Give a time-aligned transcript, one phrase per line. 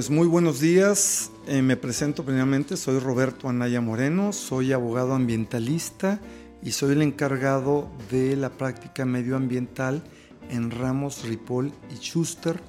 [0.00, 1.30] pues muy buenos días.
[1.46, 6.22] Eh, me presento primeramente, soy Roberto Anaya Moreno, soy abogado ambientalista
[6.62, 10.02] y soy el encargado de la práctica medioambiental
[10.48, 12.62] en Ramos, Ripoll y Schuster.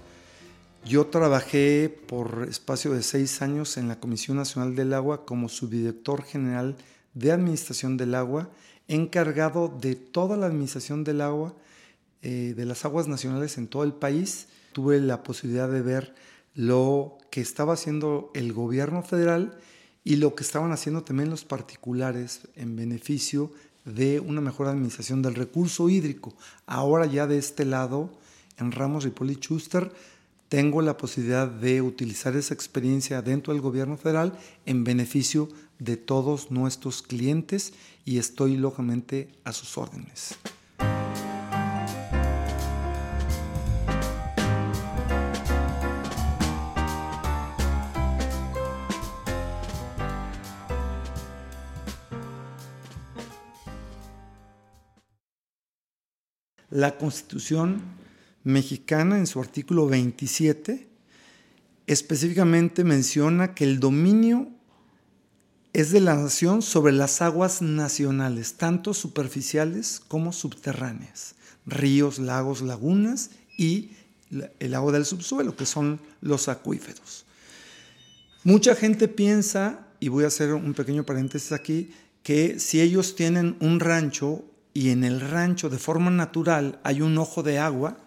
[0.83, 6.23] Yo trabajé por espacio de seis años en la Comisión Nacional del Agua como subdirector
[6.23, 6.75] general
[7.13, 8.50] de Administración del Agua,
[8.89, 11.56] encargado de toda la administración del agua,
[12.23, 14.50] eh, de las aguas nacionales en todo el país.
[14.73, 16.14] Tuve la posibilidad de ver
[16.56, 19.58] lo que estaba haciendo el gobierno federal
[20.04, 23.52] y lo que estaban haciendo también los particulares en beneficio
[23.86, 26.36] de una mejor administración del recurso hídrico.
[26.68, 28.12] Ahora ya de este lado,
[28.57, 29.92] en Ramos, Ripoli Schuster,
[30.50, 35.48] tengo la posibilidad de utilizar esa experiencia dentro del gobierno federal en beneficio
[35.80, 37.73] de todos nuestros clientes
[38.04, 40.36] y estoy lógicamente a sus órdenes.
[56.72, 57.81] La Constitución
[58.45, 60.88] mexicana en su artículo 27
[61.86, 64.47] específicamente menciona que el dominio
[65.73, 73.31] es de la nación sobre las aguas nacionales, tanto superficiales como subterráneas, ríos, lagos, lagunas
[73.58, 73.92] y
[74.59, 77.25] el agua del subsuelo, que son los acuíferos.
[78.44, 81.92] Mucha gente piensa, y voy a hacer un pequeño paréntesis aquí,
[82.23, 87.17] que si ellos tienen un rancho y en el rancho de forma natural hay un
[87.17, 87.97] ojo de agua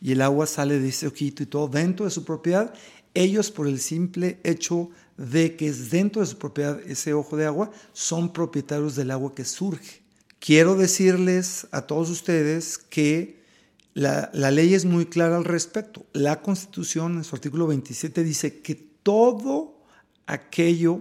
[0.00, 2.72] y el agua sale de ese ojito y todo dentro de su propiedad,
[3.14, 7.46] ellos por el simple hecho de que es dentro de su propiedad ese ojo de
[7.46, 10.02] agua, son propietarios del agua que surge.
[10.38, 13.42] Quiero decirles a todos ustedes que
[13.94, 16.04] la, la, ley es muy clara al respecto.
[16.12, 19.80] La Constitución en su artículo 27 dice que todo
[20.26, 21.00] aquello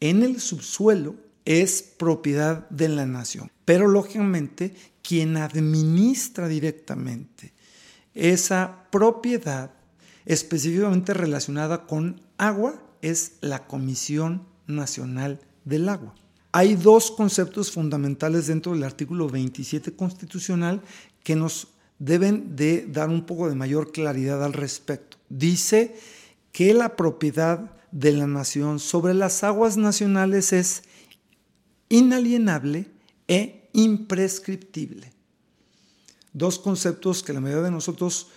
[0.00, 3.50] en el subsuelo es propiedad de la nación.
[3.64, 7.52] Pero lógicamente quien administra directamente
[8.14, 9.72] esa propiedad
[10.24, 16.14] específicamente relacionada con agua es la Comisión Nacional del Agua.
[16.52, 20.80] Hay dos conceptos fundamentales dentro del artículo 27 constitucional
[21.22, 21.68] que nos
[21.98, 25.18] deben de dar un poco de mayor claridad al respecto.
[25.28, 25.96] Dice
[26.52, 30.84] que la propiedad de la nación sobre las aguas nacionales es
[31.94, 32.90] inalienable
[33.28, 35.12] e imprescriptible.
[36.32, 38.28] Dos conceptos que la mayoría de nosotros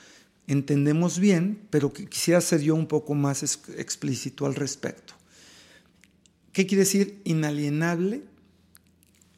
[0.45, 5.15] entendemos bien, pero que quisiera ser yo un poco más explícito al respecto.
[6.53, 8.23] ¿Qué quiere decir inalienable?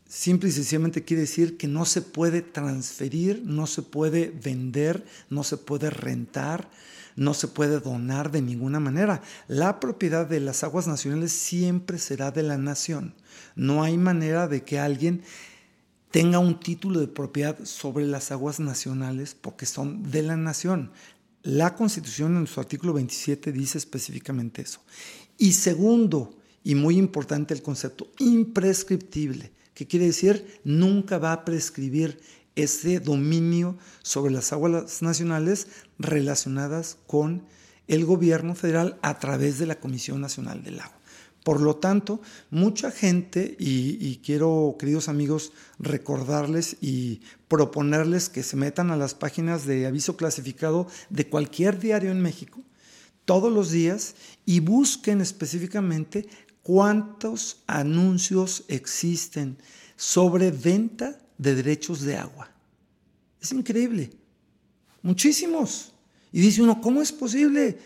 [0.05, 5.45] Simple y sencillamente quiere decir que no se puede transferir, no se puede vender, no
[5.45, 6.69] se puede rentar,
[7.15, 9.21] no se puede donar de ninguna manera.
[9.47, 13.13] La propiedad de las aguas nacionales siempre será de la nación.
[13.59, 15.21] No hay manera de que alguien
[16.11, 20.93] tenga un título de propiedad sobre las aguas nacionales porque son de la nación.
[21.43, 24.79] La Constitución en su artículo 27 dice específicamente eso.
[25.37, 32.17] Y segundo, y muy importante el concepto, imprescriptible, que quiere decir nunca va a prescribir
[32.55, 37.43] ese dominio sobre las aguas nacionales relacionadas con
[37.89, 40.98] el gobierno federal a través de la Comisión Nacional del Agua.
[41.43, 48.91] Por lo tanto, mucha gente, y, quiero, queridos amigos, recordarles y proponerles que se metan
[48.91, 52.61] a las páginas de aviso clasificado de cualquier diario en México
[53.25, 56.27] todos los días y busquen específicamente
[56.63, 59.57] cuántos anuncios existen
[59.95, 62.51] sobre venta de derechos de agua.
[63.41, 64.11] Es increíble.
[65.01, 65.93] Muchísimos.
[66.31, 67.77] Y dice uno, ¿cómo es posible?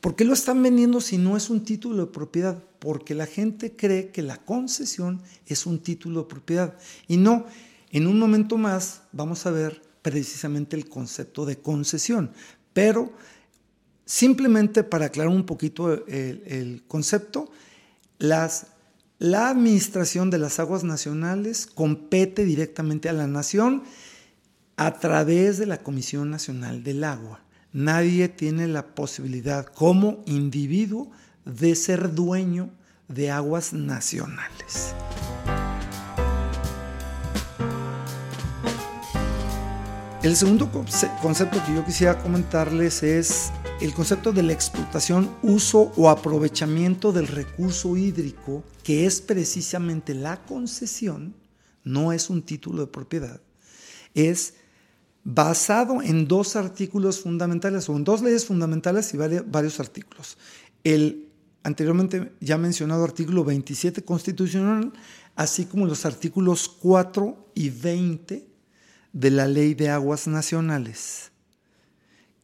[0.00, 2.62] ¿Por qué lo están vendiendo si no es un título de propiedad?
[2.78, 6.76] Porque la gente cree que la concesión es un título de propiedad.
[7.08, 7.46] Y no,
[7.90, 12.32] en un momento más vamos a ver precisamente el concepto de concesión.
[12.72, 13.12] Pero
[14.04, 17.50] simplemente para aclarar un poquito el, concepto,
[18.18, 23.82] la administración de las aguas nacionales compete directamente a la nación
[24.76, 27.45] a través de la Comisión Nacional del Agua.
[27.76, 31.10] Nadie tiene la posibilidad como individuo
[31.44, 32.70] de ser dueño
[33.06, 34.94] de aguas nacionales.
[40.22, 40.72] El segundo
[41.20, 43.52] concepto que yo quisiera comentarles es
[43.82, 50.42] el concepto de la explotación, uso o aprovechamiento del recurso hídrico, que es precisamente la
[50.46, 51.34] concesión,
[51.84, 53.42] no es un título de propiedad,
[54.14, 54.54] es
[55.28, 60.38] basado en dos artículos fundamentales o en dos leyes fundamentales y varios artículos.
[60.84, 61.28] El
[61.64, 64.92] anteriormente ya mencionado artículo 27 constitucional,
[65.34, 68.46] así como los artículos 4 y 20
[69.12, 71.32] de la Ley de Aguas Nacionales,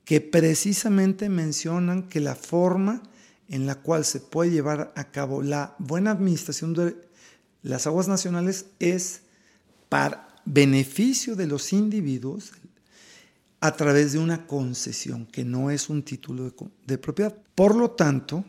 [0.05, 3.05] que precisamente mencionan que la forma
[3.47, 6.97] en la cual se puede llevar a cabo la buena administración de
[7.63, 9.23] las aguas nacionales es
[9.89, 12.53] para beneficio de los individuos,
[13.63, 16.53] a través de una concesión, que no es un título
[16.85, 17.33] de, propiedad.
[17.55, 18.45] Por lo tanto,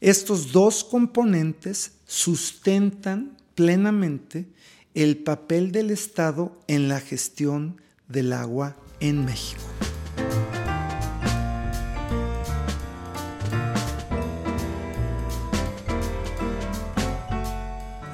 [0.00, 4.48] estos dos componentes sustentan plenamente
[4.92, 9.62] el papel del Estado en la gestión del agua en México.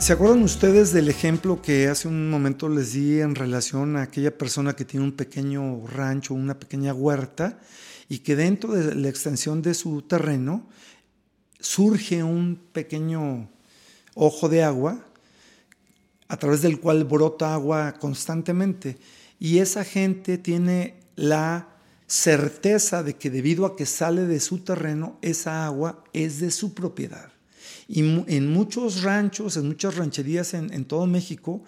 [0.06, 4.38] ¿Se acuerdan ustedes del ejemplo que hace un momento les di en relación a aquella
[4.38, 7.58] persona que tiene un pequeño rancho, una pequeña huerta,
[8.08, 10.64] y que dentro de la extensión de su terreno
[11.58, 13.50] surge un pequeño
[14.14, 15.04] ojo de agua
[16.28, 18.98] a través del cual brota agua constantemente?
[19.40, 21.66] Y esa gente tiene la
[22.06, 26.74] certeza de que debido a que sale de su terreno, esa agua es de su
[26.74, 27.35] propiedad.
[27.88, 31.62] Y en muchos ranchos, en muchas rancherías en, todo México,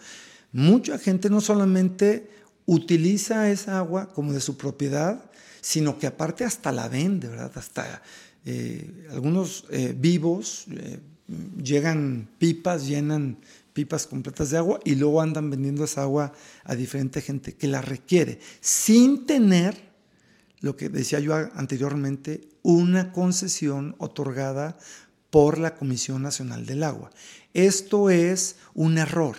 [0.53, 2.31] mucha gente no solamente
[2.67, 5.31] utiliza esa agua como de su propiedad,
[5.61, 7.53] sino que aparte hasta la vende, ¿verdad?
[7.55, 8.03] Hasta
[8.45, 10.99] eh, algunos eh, vivos eh,
[11.63, 13.39] llegan pipas, llenan
[13.73, 16.33] pipas completas de agua y luego andan vendiendo esa agua
[16.65, 19.89] a diferente gente que la requiere, sin tener,
[20.61, 24.77] lo que decía yo anteriormente, una concesión otorgada
[25.31, 27.11] por la Comisión Nacional del Agua.
[27.55, 29.37] Esto es un error.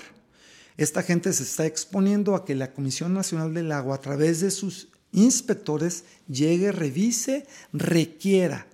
[0.77, 4.51] Esta gente se está exponiendo a que la Comisión Nacional del Agua, a través de
[4.51, 8.67] sus inspectores, llegue, revise, requiera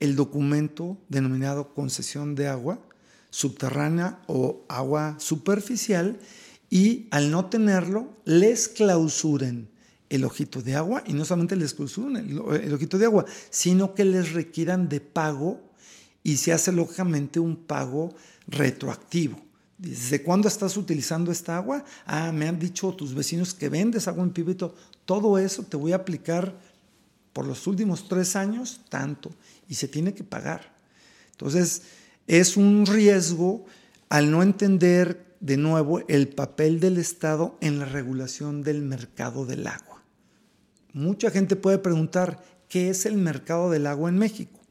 [0.00, 2.78] el documento denominado concesión de agua
[3.30, 6.18] subterránea o agua superficial
[6.70, 9.68] y al no tenerlo les clausuren
[10.08, 14.04] el ojito de agua y no solamente les clausuren el, ojito de agua, sino que
[14.04, 15.60] les requieran de pago
[16.24, 18.12] y se hace lógicamente un pago
[18.48, 19.40] retroactivo.
[19.76, 21.84] ¿Desde cuándo estás utilizando esta agua?
[22.06, 24.74] Ah, me han dicho tus vecinos que vendes agua en pibito.
[25.04, 26.58] Todo eso te voy a aplicar
[27.34, 29.30] por los últimos tres años, tanto,
[29.68, 30.74] y se tiene que pagar.
[31.32, 31.82] Entonces,
[32.26, 33.66] es un riesgo
[34.08, 39.66] al no entender de nuevo el papel del Estado en la regulación del mercado del
[39.66, 40.02] agua.
[40.94, 44.63] Mucha gente puede preguntar, ¿qué es el mercado del agua en México?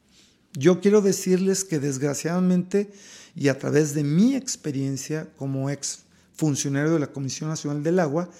[0.56, 2.92] Yo quiero decirles que desgraciadamente
[3.34, 6.04] y a través de mi experiencia como ex
[6.34, 8.30] funcionario de la Comisión Nacional del Agua,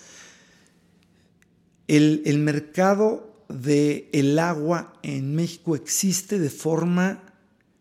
[1.89, 7.23] el, mercado del el agua en México existe de forma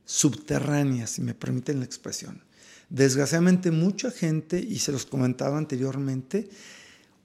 [0.06, 2.44] subterránea, si me permiten la expresión.
[2.89, 6.50] Desgraciadamente mucha gente, y se los comentaba anteriormente,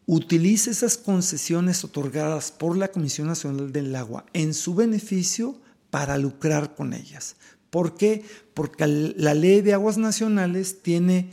[0.07, 6.75] utiliza esas concesiones otorgadas por la Comisión Nacional del Agua en su beneficio para lucrar
[6.75, 7.37] con ellas.
[7.71, 8.25] ¿Por qué?
[8.55, 11.33] Porque la ley de aguas nacionales tiene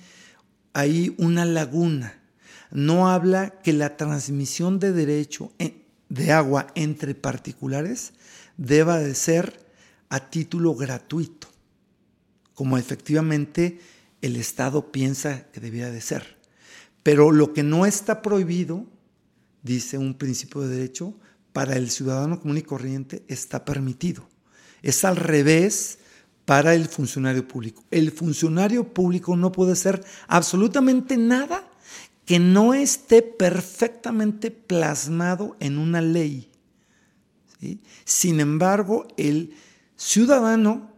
[0.74, 2.22] ahí una laguna.
[2.72, 5.52] No habla que la transmisión de derecho
[6.10, 8.14] de agua entre particulares
[8.58, 9.66] deba de ser
[10.10, 11.48] a título gratuito,
[12.54, 13.80] como efectivamente
[14.22, 16.38] el Estado piensa que debiera de ser.
[17.04, 18.86] Pero lo que no está prohibido,
[19.62, 21.14] dice un principio de derecho,
[21.54, 24.28] para el ciudadano común y corriente está permitido.
[24.86, 25.98] Es al revés
[26.46, 27.84] para el funcionario público.
[27.90, 31.68] El funcionario público no puede ser absolutamente nada
[32.24, 36.52] que no esté perfectamente plasmado en una ley.
[38.04, 39.56] Sin embargo, el
[39.96, 40.92] ciudadano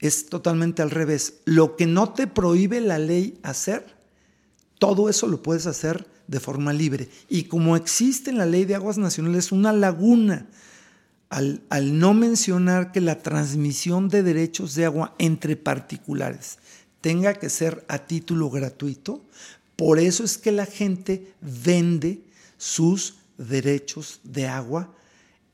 [0.00, 1.34] es totalmente al revés.
[1.44, 3.86] Lo que no te prohíbe la ley hacer,
[4.80, 7.08] todo eso lo puedes hacer de forma libre.
[7.28, 10.48] Y como existe en la ley de aguas nacionales una laguna
[11.32, 16.58] al, no mencionar que la transmisión de derechos de agua entre particulares
[17.00, 19.22] tenga que ser a título gratuito,
[19.74, 22.22] por eso es que la gente vende
[22.58, 24.94] sus derechos de agua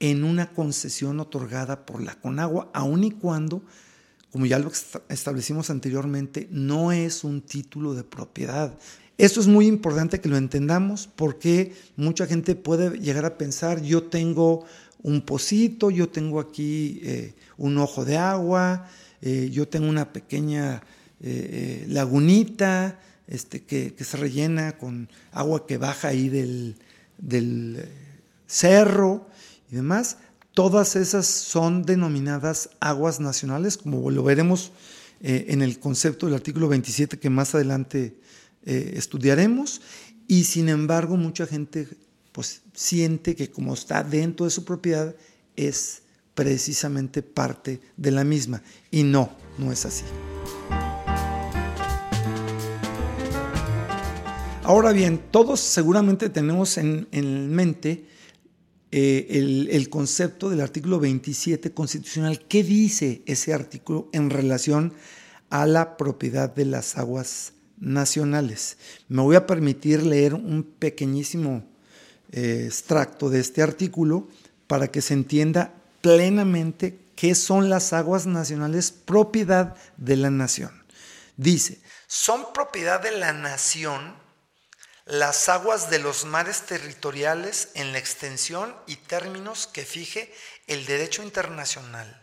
[0.00, 3.62] en una concesión otorgada por la Conagua, aun y cuando,
[4.32, 4.72] como ya lo
[5.08, 8.76] establecimos anteriormente, no es un título de propiedad.
[9.16, 14.04] Esto es muy importante que lo entendamos porque mucha gente puede llegar a pensar, yo
[14.04, 14.64] tengo
[15.02, 18.88] un pocito, yo tengo aquí eh, un ojo de agua,
[19.22, 20.82] eh, yo tengo una pequeña
[21.20, 26.76] eh, lagunita este, que, se rellena con agua que baja ahí del,
[27.18, 27.88] del
[28.46, 29.28] cerro
[29.70, 30.18] y demás,
[30.52, 34.72] todas esas son denominadas aguas nacionales, como lo veremos
[35.20, 38.14] en el concepto del artículo 27 que más adelante
[38.64, 39.80] estudiaremos.
[40.28, 41.88] Y sin embargo, mucha gente
[42.38, 45.12] pues, siente que como está dentro de su propiedad,
[45.56, 46.02] es
[46.36, 48.62] precisamente parte de la misma.
[48.92, 50.04] Y no, no es así.
[54.62, 57.08] Ahora bien, todos seguramente tenemos en,
[57.50, 58.06] mente
[58.92, 62.46] eh, el, el, concepto del artículo 27 constitucional.
[62.46, 64.92] ¿Qué dice ese artículo en relación
[65.50, 68.78] a la propiedad de las aguas nacionales?
[69.08, 71.64] Me voy a permitir leer un pequeñísimo
[72.30, 74.28] eh, extracto de este artículo
[74.66, 80.84] para que se entienda plenamente qué son las aguas nacionales propiedad de la nación.
[81.36, 84.14] Dice, son propiedad de la nación
[85.06, 90.34] las aguas de los mares territoriales en la extensión y términos que fije
[90.66, 92.22] el derecho internacional,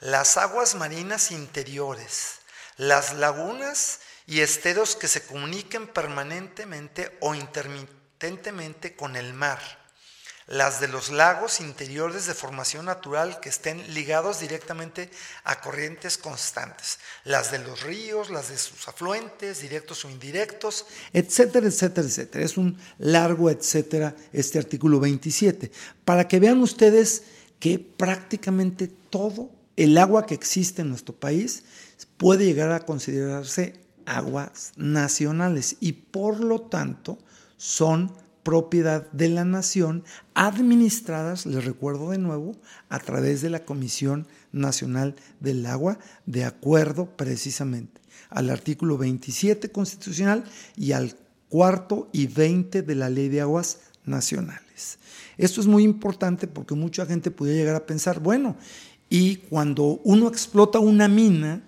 [0.00, 2.40] las aguas marinas interiores,
[2.76, 7.97] las lagunas y esteros que se comuniquen permanentemente o intermitentemente
[8.96, 9.60] con el mar,
[10.48, 15.10] las de los lagos interiores de formación natural que estén ligados directamente
[15.44, 21.68] a corrientes constantes, las de los ríos, las de sus afluentes, directos o indirectos, etcétera,
[21.68, 22.44] etcétera, etcétera.
[22.44, 25.70] Es un largo etcétera este artículo 27,
[26.04, 27.22] para que vean ustedes
[27.60, 31.62] que prácticamente todo el agua que existe en nuestro país
[32.16, 37.18] puede llegar a considerarse aguas nacionales y por lo tanto
[37.58, 38.10] son
[38.42, 42.56] propiedad de la nación, administradas, les recuerdo de nuevo,
[42.88, 48.00] a través de la Comisión Nacional del Agua, de acuerdo precisamente
[48.30, 50.44] al artículo 27 constitucional
[50.76, 51.14] y al
[51.50, 54.98] cuarto y 20 de la Ley de Aguas Nacionales.
[55.36, 58.56] Esto es muy importante porque mucha gente puede llegar a pensar, bueno,
[59.10, 61.62] y cuando uno explota una mina,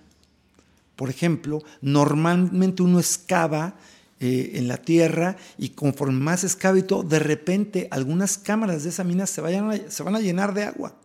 [0.95, 3.75] por ejemplo, normalmente uno excava
[4.23, 9.25] eh, en la tierra y conforme más escabito, de repente algunas cámaras de esa mina
[9.25, 10.95] se, vayan se van a llenar de agua.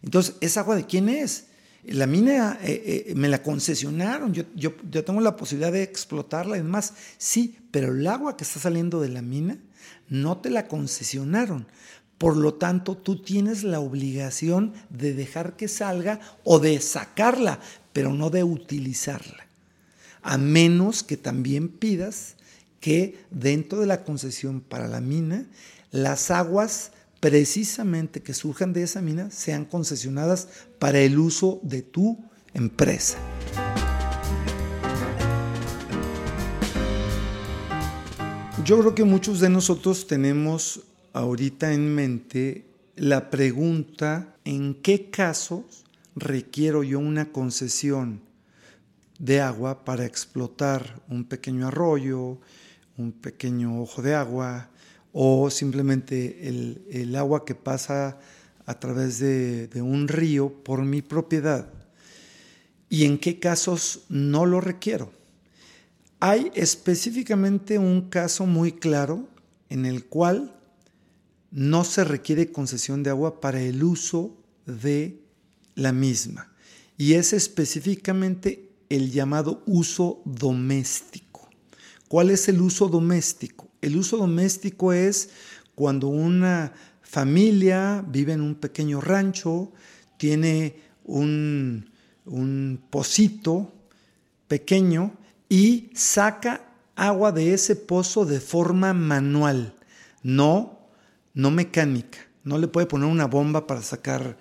[0.00, 1.46] Entonces, ¿esa agua de quién es?
[1.82, 6.56] La mina eh, eh, me la concesionaron, yo, yo, yo, tengo la posibilidad de explotarla
[6.56, 6.94] y demás.
[7.18, 9.58] Sí, pero el agua que está saliendo de la mina
[10.08, 11.66] no te la concesionaron.
[12.16, 17.58] Por lo tanto, tú tienes la obligación de dejar que salga o de sacarla,
[17.92, 19.48] pero no de utilizarla.
[20.22, 22.36] A menos que también pidas
[22.82, 25.46] que dentro de la concesión para la mina,
[25.92, 30.48] las aguas precisamente que surjan de esa mina sean concesionadas
[30.80, 32.18] para el uso de tu
[32.52, 33.18] empresa.
[38.64, 40.80] Yo creo que muchos de nosotros tenemos
[41.12, 45.84] ahorita en mente la pregunta, ¿en qué casos
[46.16, 48.22] requiero yo una concesión
[49.20, 52.38] de agua para explotar un pequeño arroyo,
[52.96, 54.68] un pequeño ojo de agua
[55.12, 58.18] o simplemente el, agua que pasa
[58.66, 61.68] a través de, de un río por mi propiedad
[62.88, 65.12] y en qué casos no lo requiero.
[66.20, 69.28] Hay específicamente un caso muy claro
[69.68, 70.54] en el cual
[71.50, 75.20] no se requiere concesión de agua para el uso de
[75.74, 76.52] la misma
[76.96, 81.31] y es específicamente el llamado uso doméstico.
[82.12, 83.70] ¿Cuál es el uso doméstico?
[83.80, 85.30] El uso doméstico es
[85.74, 89.72] cuando una familia vive en un pequeño rancho,
[90.18, 91.90] tiene un,
[92.26, 93.72] un pocito
[94.46, 95.14] pequeño
[95.48, 99.74] y saca agua de ese pozo de forma manual,
[100.22, 100.80] no,
[101.32, 102.18] no mecánica.
[102.44, 104.36] No le puede poner una bomba para sacar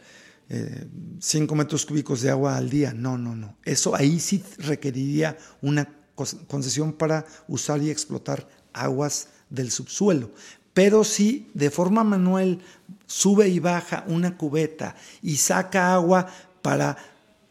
[0.50, 2.94] 5 eh, metros cúbicos de agua al día.
[2.94, 3.56] No, no, no.
[3.64, 10.32] Eso ahí sí requeriría una concesión para usar y explotar aguas del subsuelo.
[10.74, 12.60] Pero si de forma manual
[13.06, 16.28] sube y baja una cubeta y saca agua
[16.62, 16.98] para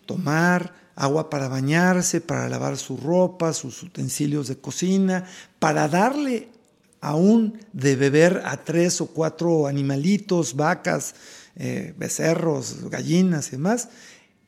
[0.06, 5.24] tomar, agua para bañarse, para lavar su ropa, sus utensilios de cocina,
[5.58, 6.48] para darle
[7.00, 11.14] aún de beber a tres o cuatro animalitos, vacas,
[11.56, 13.88] eh, becerros, gallinas y demás,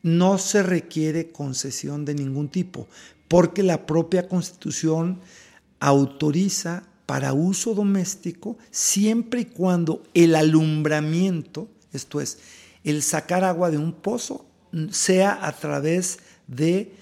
[0.03, 2.89] no se requiere concesión de ningún tipo
[3.33, 5.19] porque la propia constitución
[5.81, 12.41] autoriza para uso doméstico siempre y cuando el alumbramiento, esto es,
[12.85, 14.45] el sacar agua de un pozo,
[14.91, 16.93] sea a través de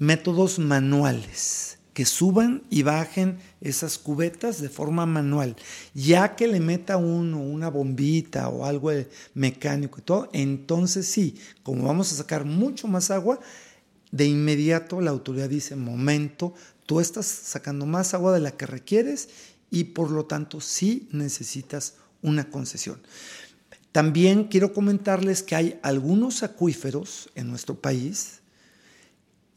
[0.00, 1.78] métodos manuales.
[1.94, 5.56] que suban y bajen esas cubetas de forma manual.
[5.94, 8.90] Ya que le meta uno una bombita o algo
[9.32, 13.40] mecánico y todo, entonces sí, como vamos a sacar mucho más agua,
[14.12, 16.54] de inmediato la autoridad dice, momento,
[16.86, 19.28] tú estás sacando más agua de la que requieres
[19.70, 23.00] y por lo tanto sí necesitas una concesión.
[23.92, 28.40] También quiero comentarles que hay algunos acuíferos en nuestro país,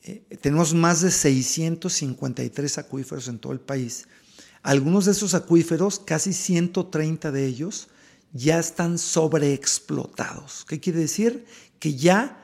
[0.04, 4.08] eh, tenemos más de 653 acuíferos en todo el país.
[4.64, 7.90] Algunos de esos acuíferos, casi 130 de ellos,
[8.34, 10.66] ya están sobreexplotados.
[10.66, 11.46] ¿Qué quiere decir?
[11.80, 12.39] Que ya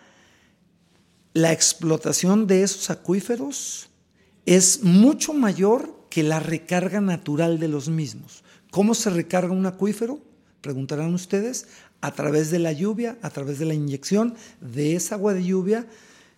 [1.35, 3.89] la explotación de esos acuíferos
[4.45, 8.45] es mucho mayor que la recarga natural de los mismos.
[8.71, 10.21] ¿Cómo se recarga un acuífero?
[10.61, 11.67] Preguntarán ustedes.
[11.99, 15.87] A través de la lluvia, a través de la inyección de esa agua de lluvia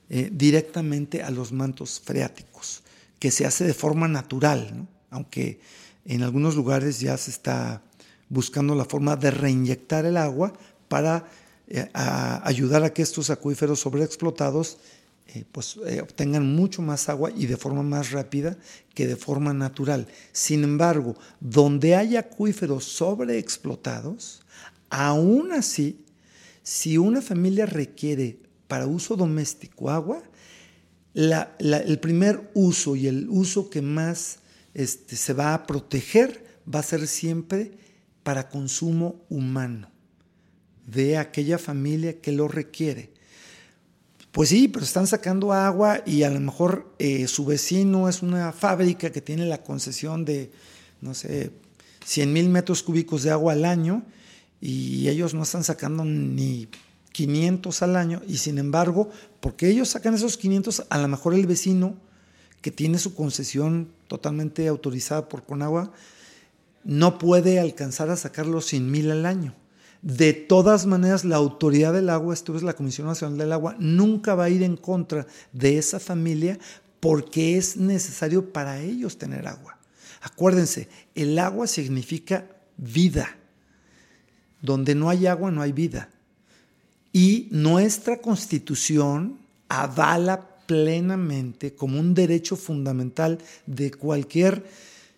[0.10, 2.82] eh, directamente a los mantos freáticos,
[3.20, 5.60] que se hace de forma natural, aunque
[6.06, 7.84] en algunos lugares ya se está
[8.30, 10.54] buscando la forma de reinyectar el agua
[10.88, 11.27] para
[11.70, 14.78] eh, ayudar a que estos acuíferos sobreexplotados
[15.28, 18.58] eh, pues, obtengan mucho más agua y de forma más rápida
[18.94, 20.08] que de forma natural.
[20.32, 24.44] Sin embargo, donde hay acuíferos sobreexplotados,
[24.90, 26.06] aún así,
[26.64, 30.24] si una familia requiere para uso doméstico agua,
[31.14, 34.40] el primer uso y el uso que más
[34.74, 37.72] este, se va a proteger va a ser siempre
[38.24, 39.97] para consumo humano
[40.88, 43.12] de aquella familia que lo requiere.
[44.32, 48.51] Pues sí, pero están sacando agua y a lo mejor eh, su vecino es una
[48.51, 50.51] fábrica que tiene la concesión de,
[51.01, 51.51] no sé,
[52.06, 54.03] 100 mil metros cúbicos de agua al año
[54.62, 56.67] y ellos no están sacando ni
[57.12, 61.48] 500 al año y sin embargo, porque ellos sacan esos 500, a lo mejor el
[61.48, 61.96] vecino
[62.62, 65.91] que tiene su concesión totalmente autorizada por Conagua
[66.84, 69.56] no puede alcanzar a sacar los 100 mil al año.
[70.08, 74.36] De todas maneras, la autoridad del agua, esto es la Comisión Nacional del Agua, nunca
[74.36, 76.58] va a ir en contra de esa familia
[77.02, 79.78] porque es necesario para ellos tener agua.
[80.22, 83.36] Acuérdense, el agua significa vida.
[84.62, 86.10] Donde no hay agua, no hay vida.
[87.12, 94.63] Y nuestra constitución avala plenamente como un derecho fundamental de cualquier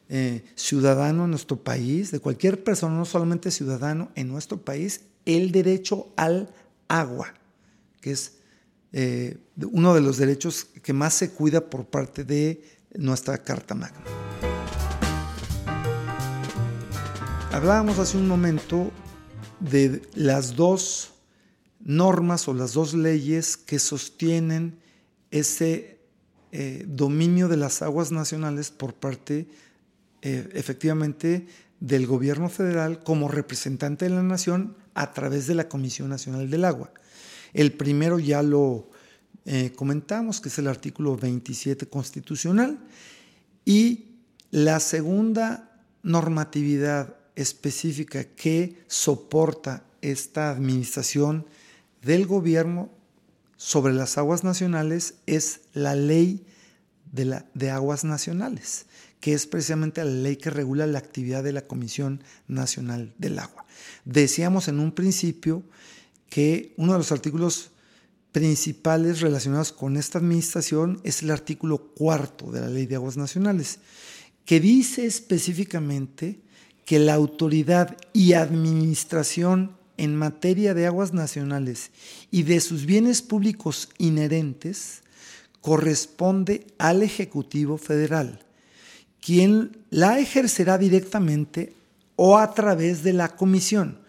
[0.10, 5.52] eh, ciudadano en nuestro país, de cualquier persona, no solamente ciudadano en nuestro país, el
[5.52, 6.50] derecho al
[6.88, 7.36] agua,
[8.02, 8.40] que es
[8.92, 9.38] eh,
[9.72, 12.64] uno de los derechos que más se cuida por parte de
[12.96, 14.04] nuestra Carta Magna.
[17.52, 18.92] Hablábamos hace un momento
[19.60, 21.12] de las dos
[21.80, 24.80] normas o las dos leyes que sostienen
[25.30, 26.00] ese
[26.52, 29.48] eh, dominio de las aguas nacionales por parte
[30.22, 31.48] eh, efectivamente
[31.80, 36.66] del gobierno federal como representante de la nación a través de la Comisión Nacional del
[36.66, 36.92] Agua.
[37.54, 38.90] El primero ya lo
[39.46, 42.80] eh, comentamos, que es el artículo 27 constitucional,
[43.66, 44.18] y
[44.52, 51.46] la segunda normatividad específica que soporta esta administración
[52.02, 52.90] del gobierno
[53.58, 56.46] sobre las aguas nacionales es la ley
[57.12, 58.86] de, la, de, aguas nacionales,
[59.20, 63.66] que es precisamente la ley que regula la actividad de la Comisión Nacional del Agua.
[64.06, 65.64] Decíamos en un principio
[66.30, 67.72] que uno de los artículos
[68.32, 73.80] principales relacionados con esta administración es el artículo cuarto de la ley de aguas nacionales,
[74.46, 76.40] que dice específicamente
[76.86, 81.92] que la autoridad y administración en materia de aguas nacionales
[82.32, 85.02] y de sus bienes públicos inherentes
[85.62, 88.46] corresponde al Ejecutivo Federal,
[89.22, 91.74] quien la ejercerá directamente
[92.16, 94.00] o a través de la Comisión.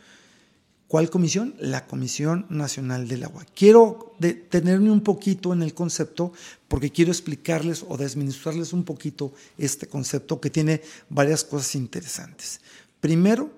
[0.90, 1.54] ¿Cuál comisión?
[1.60, 3.46] La Comisión Nacional del Agua.
[3.54, 6.32] Quiero detenerme un poquito en el concepto
[6.66, 12.60] porque quiero explicarles o desministrarles un poquito este concepto que tiene varias cosas interesantes.
[13.00, 13.52] Primero,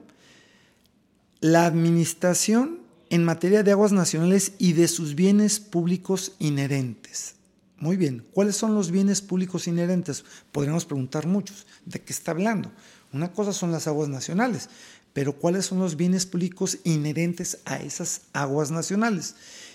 [1.41, 7.37] la administración en materia de aguas nacionales y de sus bienes públicos inherentes.
[7.83, 10.25] Muy bien, ¿cuáles son los bienes públicos inherentes?
[10.53, 12.71] Podríamos preguntar muchos, ¿de qué está hablando?
[13.13, 14.69] Una cosa son las aguas nacionales,
[15.13, 19.35] pero ¿cuáles son los bienes públicos inherentes a esas aguas nacionales?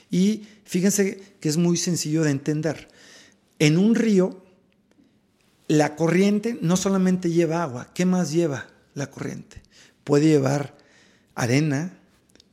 [0.10, 2.88] Y fíjense que es muy sencillo de entender.
[3.60, 4.42] En un río,
[5.68, 9.62] la corriente no solamente lleva agua, ¿qué más lleva la corriente?
[10.06, 10.78] Puede llevar
[11.36, 12.00] arena,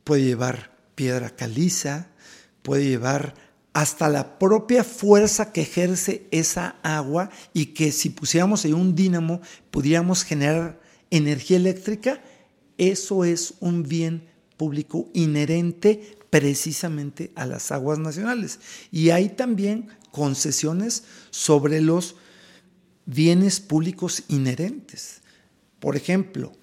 [0.03, 2.07] puede llevar piedra caliza,
[2.61, 3.44] puede llevar
[3.75, 9.41] hasta la propia fuerza que ejerce esa agua y que si pusiéramos ahí un dínamo
[9.69, 10.79] pudiéramos generar
[11.11, 12.21] energía eléctrica,
[12.77, 18.61] eso es un bien público inherente precisamente a las aguas nacionales.
[18.93, 22.15] Y hay también concesiones sobre los
[23.05, 25.19] bienes públicos inherentes.
[25.81, 26.53] Por ejemplo,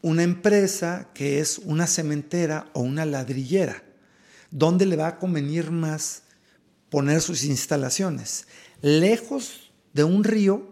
[0.00, 3.82] una empresa que es una cementera o una ladrillera,
[4.54, 6.22] ¿dónde le va a convenir más
[6.88, 8.46] poner sus instalaciones?
[8.80, 10.62] Lejos de un río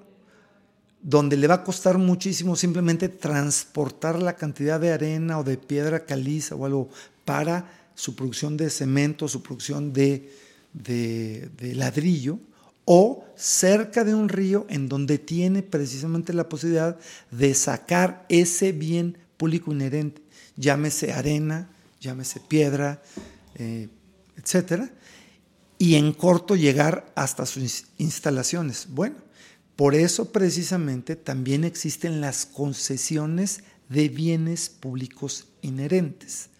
[1.02, 6.06] donde le va a costar muchísimo simplemente transportar la cantidad de arena o de piedra
[6.06, 6.88] caliza o algo
[7.24, 10.32] para su producción de cemento, su producción de,
[10.72, 12.38] de, ladrillo,
[12.84, 16.98] o cerca de un río en donde tiene precisamente la posibilidad
[17.32, 20.22] de sacar ese bien público inherente,
[20.56, 21.68] llámese arena,
[22.00, 23.02] llámese piedra,
[23.54, 23.88] eh,
[24.36, 24.90] etcétera,
[25.78, 28.86] y en corto llegar hasta sus instalaciones.
[28.90, 29.16] Bueno,
[29.76, 36.50] por eso precisamente también existen las concesiones de bienes públicos inherentes.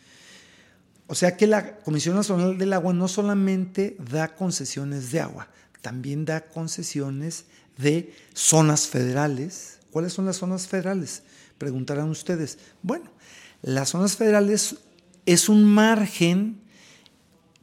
[1.07, 5.49] O sea que la Comisión Nacional del Agua no solamente da concesiones de agua,
[5.83, 7.45] también da concesiones
[7.77, 9.79] de zonas federales.
[9.91, 11.23] ¿Cuáles son las zonas federales?
[11.59, 12.59] Preguntarán ustedes.
[12.83, 13.11] Bueno,
[13.61, 14.77] las zonas federales
[15.27, 16.61] es un margen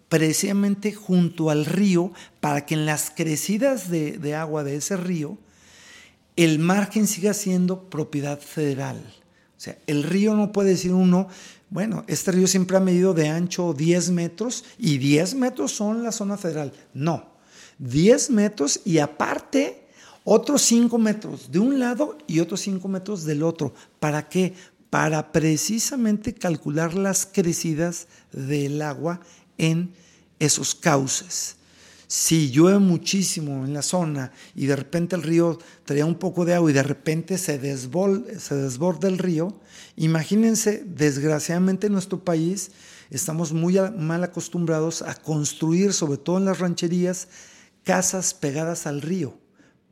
[0.09, 5.37] precisamente junto al río para que en las crecidas de, agua de ese río
[6.35, 8.97] el margen siga siendo propiedad federal.
[9.57, 11.27] O sea, el río no puede decir uno,
[11.69, 16.11] bueno, este río siempre ha medido de ancho 10 metros y 10 metros son la
[16.11, 16.73] zona federal.
[16.93, 17.29] No,
[17.77, 19.85] 10 metros y aparte
[20.23, 23.73] otros 5 metros de un lado y otros 5 metros del otro.
[23.99, 24.53] ¿Para qué?
[24.89, 29.19] Para precisamente calcular las crecidas del agua
[29.59, 29.93] en
[30.39, 31.57] esos cauces.
[32.07, 36.55] Si llueve muchísimo en la zona y de repente el río traía un poco de
[36.55, 39.59] agua y de repente se, se desborda el río,
[39.95, 42.71] imagínense, desgraciadamente en nuestro país
[43.11, 47.27] estamos muy mal acostumbrados a construir, sobre todo en las rancherías,
[47.83, 49.37] casas pegadas al río.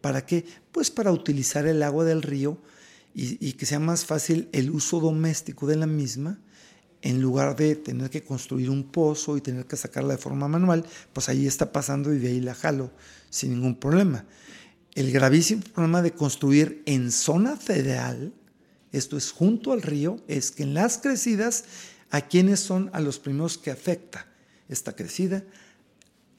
[0.02, 0.44] ¿Para qué?
[0.72, 2.58] Pues para utilizar el agua del río
[3.14, 6.40] y que sea más fácil el uso doméstico de la misma
[7.08, 10.86] en lugar de tener que construir un pozo y tener que sacarla de forma manual,
[11.14, 12.92] pues ahí está pasando y de ahí la jalo
[13.30, 14.26] sin ningún problema.
[14.94, 18.34] El gravísimo problema de construir en zona federal,
[18.92, 21.64] esto es junto al río, es que en las crecidas,
[22.10, 24.28] ¿a quiénes son a los primeros que afecta
[24.68, 25.46] esta crecida?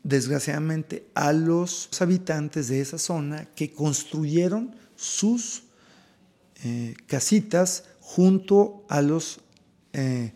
[0.02, 5.62] Desgraciadamente a los habitantes de esa zona que construyeron sus
[6.62, 9.40] eh, casitas junto a los
[9.94, 10.35] eh,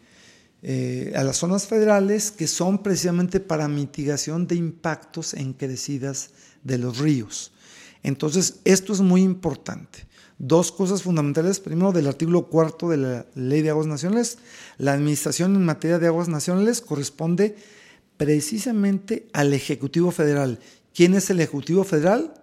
[0.62, 6.30] eh, a las zonas federales que son precisamente para mitigación de impactos en crecidas
[6.62, 7.52] de los ríos.
[8.04, 10.06] Entonces, esto es muy importante.
[10.38, 11.60] Dos cosas fundamentales.
[11.60, 14.38] Primero, del artículo cuarto de la Ley de Aguas Nacionales,
[14.78, 17.56] la administración en materia de aguas nacionales corresponde
[18.16, 20.60] precisamente al Ejecutivo Federal.
[20.94, 22.34] ¿Quién es el Ejecutivo Federal?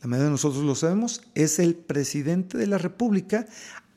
[0.00, 3.46] La mayoría de nosotros lo sabemos, es el presidente de la República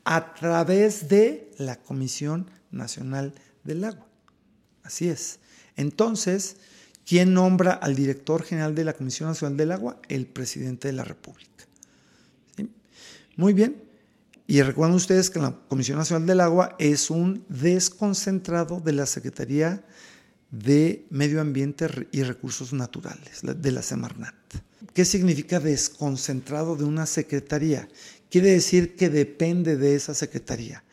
[0.04, 3.34] a través de la Comisión Nacional
[3.64, 4.08] del agua.
[4.84, 5.40] Así es.
[5.76, 6.58] Entonces,
[7.06, 10.00] ¿quién nombra al director general de la Comisión Nacional del Agua?
[10.10, 11.52] El presidente de la República.
[13.36, 13.82] Muy bien.
[14.46, 19.84] Y recuerden ustedes que la Comisión Nacional del Agua es un desconcentrado de la Secretaría
[20.52, 24.36] de Medio Ambiente y Recursos Naturales, de la Semarnat.
[24.94, 27.88] ¿Qué significa desconcentrado de una secretaría?
[28.30, 30.84] Quiere decir que depende de esa secretaría.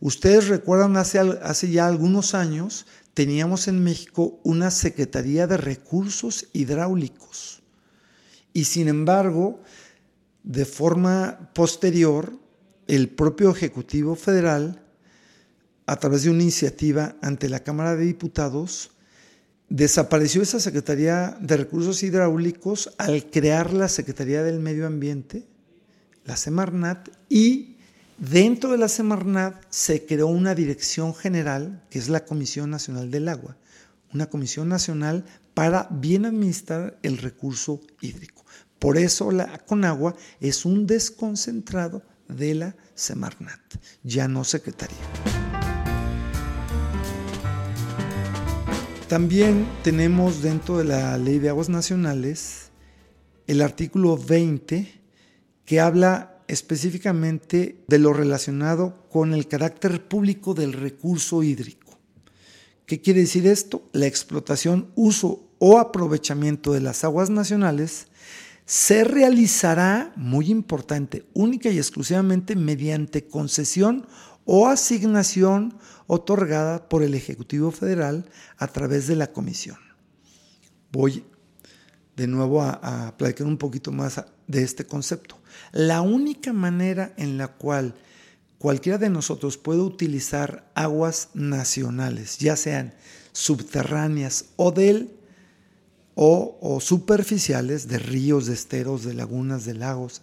[0.00, 7.62] Ustedes recuerdan hace, hace ya algunos años teníamos en México una Secretaría de Recursos Hidráulicos.
[8.52, 9.62] Y sin embargo,
[10.42, 12.38] de forma posterior,
[12.86, 14.82] el propio Ejecutivo Federal,
[15.86, 18.90] a través de una iniciativa ante la Cámara de Diputados,
[19.68, 25.46] desapareció esa Secretaría de Recursos Hidráulicos al crear la Secretaría del Medio Ambiente,
[26.24, 27.75] la Semarnat, y
[28.18, 33.28] Dentro de la Semarnat se creó una dirección general, que es la Comisión Nacional del
[33.28, 33.58] Agua,
[34.14, 38.46] una comisión nacional para bien administrar el recurso hídrico.
[38.78, 43.60] Por eso la Conagua es un desconcentrado de la Semarnat,
[44.02, 44.96] ya no secretaría.
[49.08, 52.70] También tenemos dentro de la Ley de Aguas Nacionales
[53.46, 55.02] el artículo 20
[55.66, 61.98] que habla específicamente de lo relacionado con el carácter público del recurso hídrico.
[62.86, 63.88] ¿Qué quiere decir esto?
[63.92, 68.06] La explotación, uso o aprovechamiento de las aguas nacionales
[68.64, 74.06] se realizará, muy importante, única y exclusivamente mediante concesión
[74.44, 79.78] o asignación otorgada por el Ejecutivo Federal a través de la Comisión.
[80.92, 81.24] Voy
[82.16, 85.38] de nuevo a, platicar un poquito más de este concepto.
[85.72, 87.94] La única manera en la cual
[88.58, 92.94] cualquiera de nosotros puede utilizar aguas nacionales, ya sean
[93.32, 95.10] subterráneas o del
[96.18, 100.22] o, superficiales de ríos, de esteros, de lagunas, de lagos,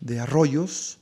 [0.00, 0.98] de arroyos,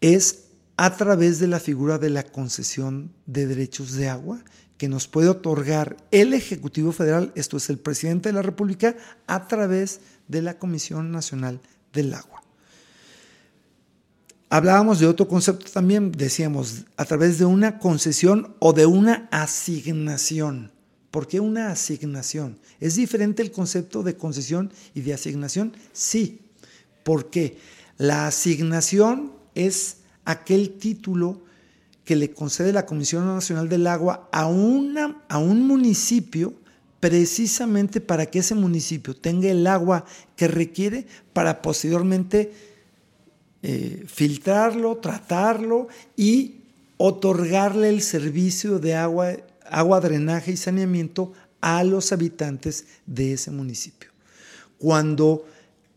[0.00, 0.44] es
[0.78, 4.42] a través de la figura de la concesión de derechos de agua
[4.78, 9.46] que nos puede otorgar el Ejecutivo Federal, esto es el presidente de la República, a
[9.46, 11.60] través de la Comisión Nacional
[11.92, 12.43] del Agua.
[14.54, 20.70] Hablábamos de otro concepto también, decíamos, a través de una concesión o de una asignación.
[21.10, 22.60] ¿Por qué una asignación?
[22.78, 25.76] ¿Es diferente el concepto de concesión y de asignación?
[25.92, 26.42] Sí.
[27.02, 27.58] ¿Por qué?
[27.98, 31.42] La asignación es aquel título
[32.04, 36.54] que le concede la Comisión Nacional del Agua a, una, a un municipio
[37.00, 40.04] precisamente para que ese municipio tenga el agua
[40.36, 42.73] que requiere para posteriormente
[43.66, 46.56] eh, filtrarlo, tratarlo y
[46.98, 54.10] otorgarle el servicio de agua, agua, drenaje y saneamiento a los habitantes de ese municipio.
[54.76, 55.46] Cuando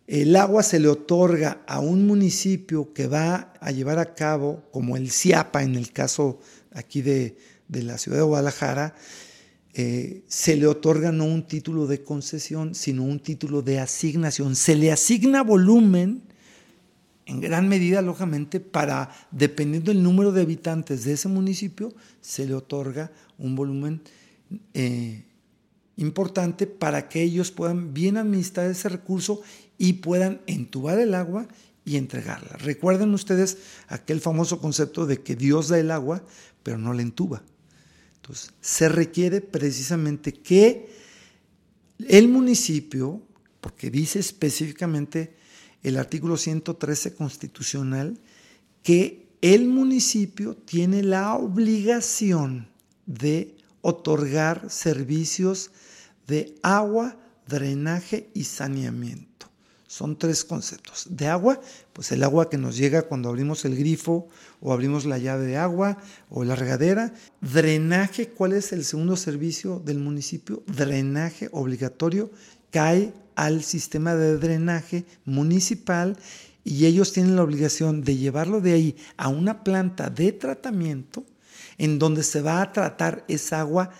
[0.07, 4.95] el agua se le otorga a un municipio que va a llevar a cabo, como
[4.95, 6.39] el CIAPA en el caso
[6.71, 7.35] aquí de,
[7.67, 8.95] la ciudad de Guadalajara,
[9.73, 14.55] eh, se le otorga no un título de concesión, sino un título de asignación.
[14.55, 16.21] Se le asigna volumen
[17.27, 22.53] en gran medida, lógicamente, para, dependiendo del número de habitantes de ese municipio, se le
[22.53, 24.01] otorga un volumen
[24.73, 25.25] eh,
[25.97, 29.41] importante para que ellos puedan bien administrar ese recurso
[29.77, 31.49] y puedan entubar el agua
[31.83, 32.55] y entregarla.
[32.59, 33.57] Recuerden ustedes
[33.89, 36.23] aquel famoso concepto de que Dios da el agua,
[36.63, 37.43] pero no la entuba.
[38.15, 40.89] Entonces, se requiere precisamente que
[42.07, 43.21] el municipio,
[43.59, 45.35] porque dice específicamente
[45.87, 48.17] el artículo 113 constitucional
[48.83, 52.67] que el municipio tiene la obligación
[53.05, 55.71] de otorgar servicios
[56.27, 59.27] de agua, drenaje y saneamiento.
[59.87, 61.07] Son tres conceptos.
[61.09, 61.61] De agua,
[61.93, 64.27] pues el agua que nos llega cuando abrimos el grifo
[64.59, 65.97] o abrimos la llave de agua
[66.29, 67.13] o la regadera.
[67.39, 70.63] Drenaje, ¿cuál es el segundo servicio del municipio?
[70.67, 72.29] Drenaje obligatorio.
[72.69, 76.17] Cae al sistema de drenaje municipal
[76.63, 81.23] y ellos tienen la obligación de llevarlo de ahí a una planta de tratamiento
[81.77, 83.91] en donde se va a tratar esa agua,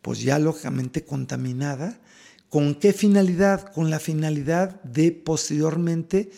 [0.00, 2.00] pues ya lógicamente contaminada.
[2.48, 3.70] ¿Con qué finalidad?
[3.70, 6.30] Con la finalidad de posteriormente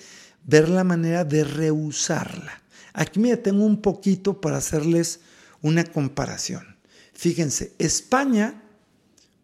[0.45, 2.61] ver la manera de reusarla.
[2.93, 5.21] Aquí me detengo un poquito para hacerles
[5.61, 6.77] una comparación.
[7.13, 8.65] Fíjense, España,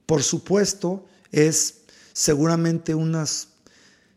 [0.05, 1.78] por supuesto, es
[2.19, 3.51] seguramente unas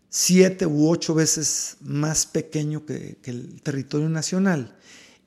[0.09, 4.75] siete u ocho veces más pequeño que, el territorio nacional.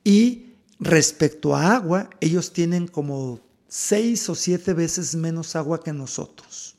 [0.03, 6.75] Y respecto a agua, ellos tienen como seis o siete veces menos agua que nosotros.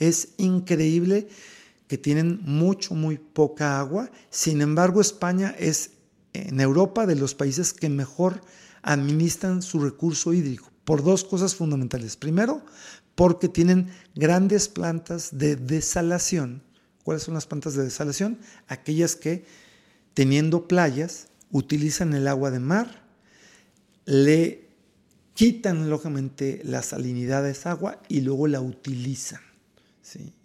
[0.00, 1.28] Es increíble
[1.86, 4.10] que tienen mucho, muy poca agua.
[4.30, 5.92] Sin embargo, España es
[6.32, 8.40] en Europa de los países que mejor
[8.82, 12.16] administran su recurso hídrico por dos cosas fundamentales.
[12.16, 12.64] Primero,
[13.16, 16.62] porque tienen grandes plantas de desalación.
[17.02, 18.38] ¿Cuáles son las plantas de desalación?
[18.68, 19.44] Aquellas que,
[20.14, 23.02] teniendo playas, utilizan el agua de mar,
[24.04, 24.68] le
[25.34, 29.40] quitan lógicamente la salinidad de esa agua y luego la utilizan.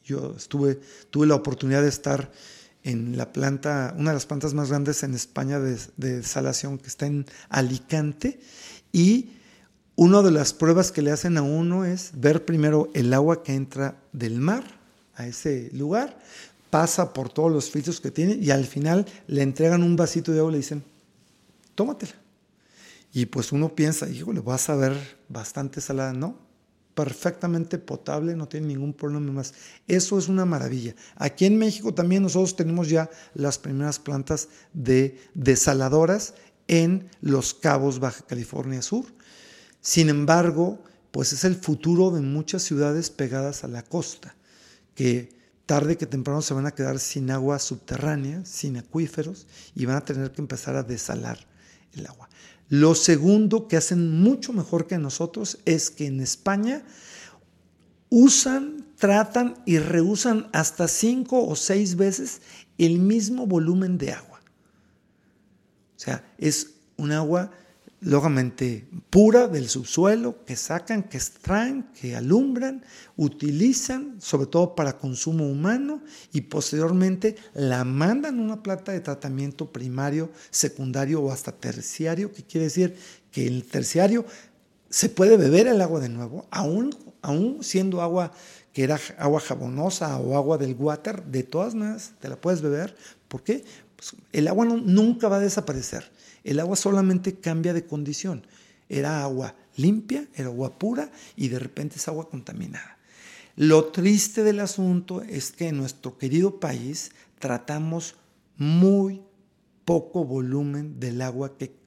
[0.03, 0.79] Yo tuve
[1.27, 2.31] la oportunidad de estar
[2.83, 6.87] en la planta, una de las plantas más grandes en España de, de desalación que
[6.87, 8.39] está en Alicante
[8.91, 9.29] y
[9.95, 13.53] una de las pruebas que le hacen a uno es ver primero el agua que
[13.53, 14.63] entra del mar
[15.15, 16.17] a ese lugar,
[16.69, 20.39] pasa por todos los filtros que tiene y al final le entregan un vasito de
[20.39, 20.83] agua y le dicen,
[21.75, 22.13] tómatela.
[23.13, 24.95] Y pues uno piensa, híjole, vas a ver
[25.27, 26.13] bastante salada.
[26.13, 26.37] No,
[26.95, 29.53] perfectamente potable, no tiene ningún problema más.
[29.87, 30.95] Eso es una maravilla.
[31.15, 36.35] Aquí en México también nosotros tenemos ya las primeras plantas de desaladoras
[36.67, 39.05] en Los Cabos, Baja California Sur.
[39.81, 44.35] Sin embargo, pues es el futuro de muchas ciudades pegadas a la costa,
[44.95, 45.29] que
[45.65, 50.05] tarde que temprano se van a quedar sin agua subterránea, sin acuíferos, y van a
[50.05, 51.39] tener que empezar a desalar
[51.93, 52.29] el agua.
[52.69, 56.83] Lo segundo que hacen mucho mejor que nosotros es que en España
[58.09, 62.41] usan, tratan y reusan hasta cinco o seis veces
[62.77, 64.41] el mismo volumen de agua.
[65.95, 67.51] O sea, es un agua
[68.01, 72.83] lógicamente pura del subsuelo, que sacan, que extraen, que alumbran,
[73.15, 76.01] utilizan, sobre todo para consumo humano,
[76.33, 82.43] y posteriormente la mandan a una planta de tratamiento primario, secundario o hasta terciario, que
[82.43, 82.95] quiere decir
[83.31, 84.25] que el terciario
[84.89, 88.31] se puede beber el agua de nuevo, aún, aún siendo agua
[88.73, 92.95] que era agua jabonosa o agua del water, de todas maneras te la puedes beber.
[93.27, 93.63] ¿Por qué?
[93.95, 96.09] Pues el agua nunca va a desaparecer
[96.43, 98.45] el agua solamente cambia de condición.
[98.89, 102.97] Era agua limpia, era agua pura y de repente es agua contaminada.
[103.55, 108.15] Lo triste del asunto es que en nuestro querido país tratamos
[108.57, 109.21] muy
[109.85, 111.79] poco volumen del agua que,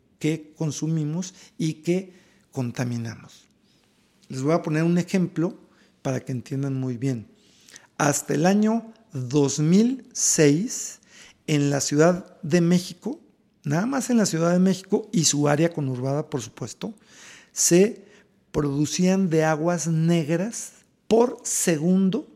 [0.57, 2.15] consumimos y que
[2.51, 3.45] contaminamos.
[4.29, 5.59] Les voy a poner un ejemplo
[6.01, 7.29] para que entiendan muy bien.
[7.99, 11.01] Hasta el año 2006,
[11.47, 13.21] en la Ciudad de México,
[13.65, 16.95] nada más en la Ciudad de México y su área conurbada, por supuesto,
[17.53, 18.05] se
[18.53, 20.73] producían de aguas negras
[21.09, 22.29] por segundo,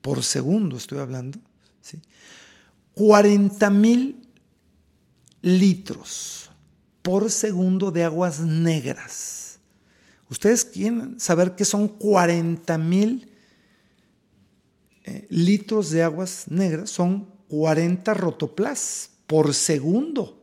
[0.00, 1.38] por segundo estoy hablando,
[1.80, 2.00] ¿sí?
[2.94, 4.28] 40 mil
[5.42, 6.50] litros
[7.02, 9.60] por segundo de aguas negras.
[10.28, 13.30] ¿Ustedes quieren saber qué son 40 mil
[15.04, 16.90] eh, litros de aguas negras?
[16.90, 20.42] Son 40 rotoplas por segundo.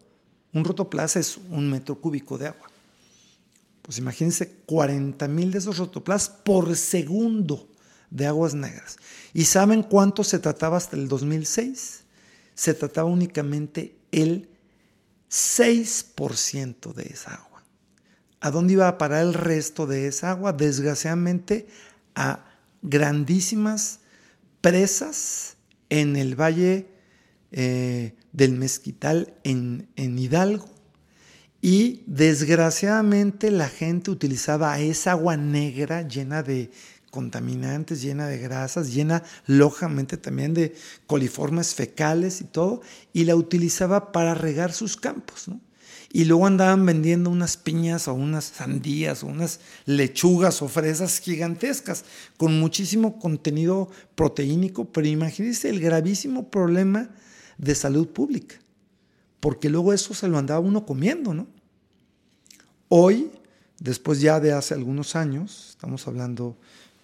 [0.54, 2.70] Un rotoplas es un metro cúbico de agua.
[3.82, 7.68] Pues imagínense 40 mil de esos rotoplas por segundo
[8.10, 8.98] de aguas negras.
[9.34, 12.04] ¿Y saben cuánto se trataba hasta el 2006?
[12.54, 14.48] Se trataba únicamente el
[15.30, 17.64] 6% de esa agua.
[18.40, 20.54] ¿A dónde iba a parar el resto de esa agua?
[20.54, 21.68] Desgraciadamente
[22.14, 22.46] a
[22.84, 24.00] grandísimas
[24.62, 25.58] presas
[25.90, 26.88] en el valle
[27.52, 30.66] eh, del mezquital en, en Hidalgo.
[31.62, 36.72] Y desgraciadamente la gente utilizaba esa agua negra llena de
[37.10, 40.76] contaminantes, llena de grasas, llena lógicamente también de
[41.08, 42.82] coliformes fecales y todo,
[43.14, 45.46] y la utilizaba para regar sus campos.
[46.12, 52.04] Y luego andaban vendiendo unas piñas o unas sandías o unas lechugas o fresas gigantescas
[52.36, 57.10] con muchísimo contenido proteínico, pero imagínense el gravísimo problema
[57.64, 58.56] de salud pública,
[59.40, 61.48] porque luego eso se lo andaba uno comiendo, ¿no?
[62.90, 63.32] Hoy,
[63.80, 66.58] después ya de hace algunos años, estamos hablando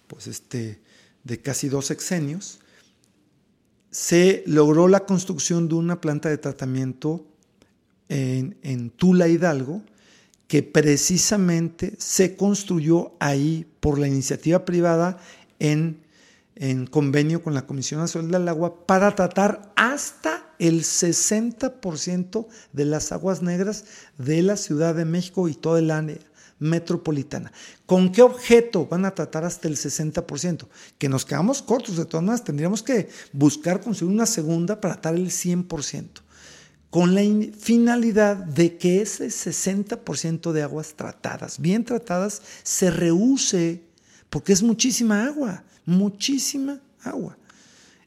[0.06, 0.80] pues este,
[1.24, 2.60] de casi dos sexenios,
[3.90, 7.26] se logró la construcción de una planta de tratamiento
[8.08, 9.82] en, Tula Hidalgo,
[10.46, 15.18] que precisamente se construyó ahí por la iniciativa privada
[15.58, 16.00] en
[16.90, 20.29] convenio con la Comisión Nacional del Agua para tratar hasta
[20.60, 23.84] el 60% de las aguas negras
[24.18, 26.18] de la Ciudad de México y toda el área
[26.60, 27.50] metropolitana.
[27.86, 30.68] ¿Con qué objeto van a tratar hasta el 60%?
[30.98, 35.14] Que nos quedamos cortos, de todas maneras, tendríamos que buscar conseguir una segunda para tratar
[35.14, 36.20] el 100%,
[36.90, 37.22] con la
[37.58, 43.82] finalidad de que ese 60% de aguas tratadas, bien tratadas, se reuse,
[44.28, 47.36] porque es muchísima agua muchísima agua.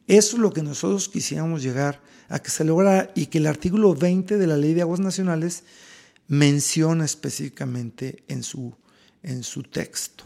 [0.08, 3.96] Eso es lo que nosotros quisiéramos llegar a que se lograra y que el artículo
[3.96, 5.64] 20 de la Ley de Aguas Nacionales
[6.28, 8.76] menciona específicamente en su,
[9.22, 10.26] en su texto.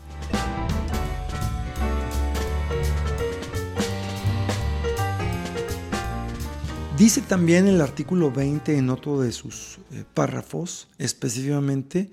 [6.98, 12.10] Dice también el artículo 20 en otro de sus eh, párrafos específicamente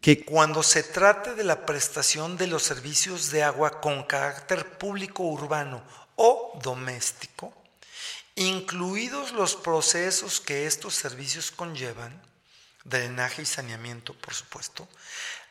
[0.00, 5.24] que cuando se trate de la prestación de los servicios de agua con carácter público
[5.24, 5.82] urbano
[6.22, 7.50] o doméstico,
[8.34, 12.12] incluidos los procesos que estos servicios conllevan,
[12.84, 14.86] drenaje y saneamiento, por supuesto,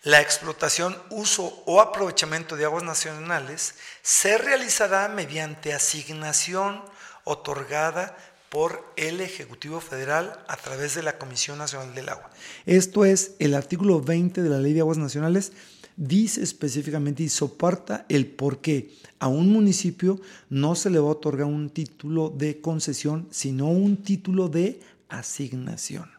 [0.03, 6.83] la explotación, uso o aprovechamiento de aguas nacionales se realizará mediante asignación
[7.23, 8.15] otorgada
[8.49, 12.29] por el Ejecutivo Federal a través de la Comisión Nacional del Agua.
[12.67, 15.51] Esto es el artículo 20 de la Ley de Aguas Nacionales,
[15.95, 21.11] dice específicamente y soporta el por qué a un municipio no se le va a
[21.11, 26.09] otorgar un título de concesión, sino un título de asignación,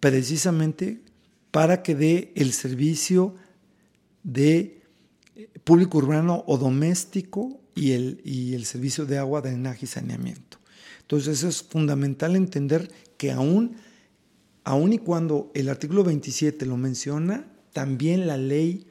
[0.00, 1.00] precisamente
[1.50, 3.34] para que dé el servicio
[4.22, 4.82] de
[5.64, 10.58] público urbano o doméstico y el, y el servicio de agua, drenaje y saneamiento.
[11.00, 13.76] Entonces es fundamental entender que aún
[14.68, 18.86] aun y cuando el artículo 27 lo menciona, también la ley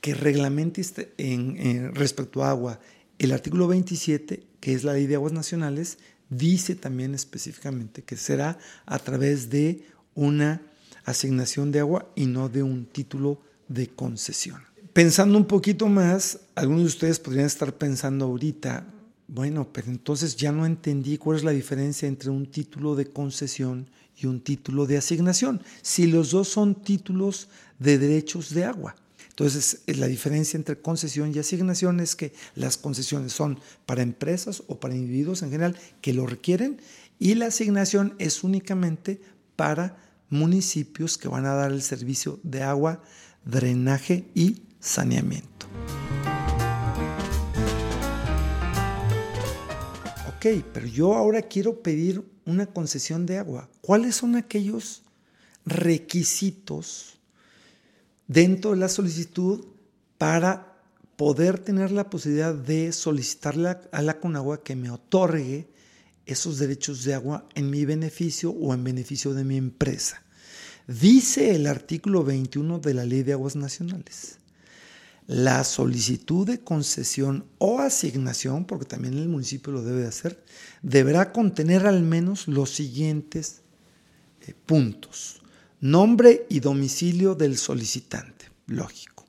[0.00, 2.80] que reglamenta este, en, respecto a agua,
[3.18, 8.58] el artículo 27, que es la ley de aguas nacionales, dice también específicamente que será
[8.84, 10.62] a través de una
[11.04, 14.60] asignación de agua y no de un título de concesión.
[14.92, 18.86] Pensando un poquito más, algunos de ustedes podrían estar pensando ahorita,
[19.28, 23.88] bueno, pero entonces ya no entendí cuál es la diferencia entre un título de concesión
[24.16, 28.96] y un título de asignación, si los dos son títulos de derechos de agua.
[29.38, 34.80] Entonces, la diferencia entre concesión y asignación es que las concesiones son para empresas o
[34.80, 36.80] para individuos en general que lo requieren
[37.18, 39.20] y la asignación es únicamente
[39.54, 39.98] para
[40.30, 43.02] municipios que van a dar el servicio de agua,
[43.44, 45.66] drenaje y saneamiento.
[50.28, 53.68] Ok, pero yo ahora quiero pedir una concesión de agua.
[53.82, 55.02] ¿Cuáles son aquellos
[55.66, 57.15] requisitos
[58.26, 59.64] dentro de la solicitud
[60.18, 60.76] para
[61.16, 65.68] poder tener la posibilidad de solicitarle a la Conagua que me otorgue
[66.26, 70.22] esos derechos de agua en mi beneficio o en beneficio de mi empresa.
[70.86, 74.38] Dice el artículo 21 de la Ley de Aguas Nacionales.
[75.26, 80.44] La solicitud de concesión o asignación, porque también el municipio lo debe hacer,
[80.82, 83.62] deberá contener al menos los siguientes
[84.46, 85.40] eh, puntos.
[85.80, 89.26] Nombre y domicilio del solicitante, lógico.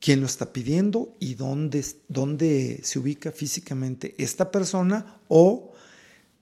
[0.00, 5.72] ¿Quién lo está pidiendo y dónde, dónde se ubica físicamente esta persona o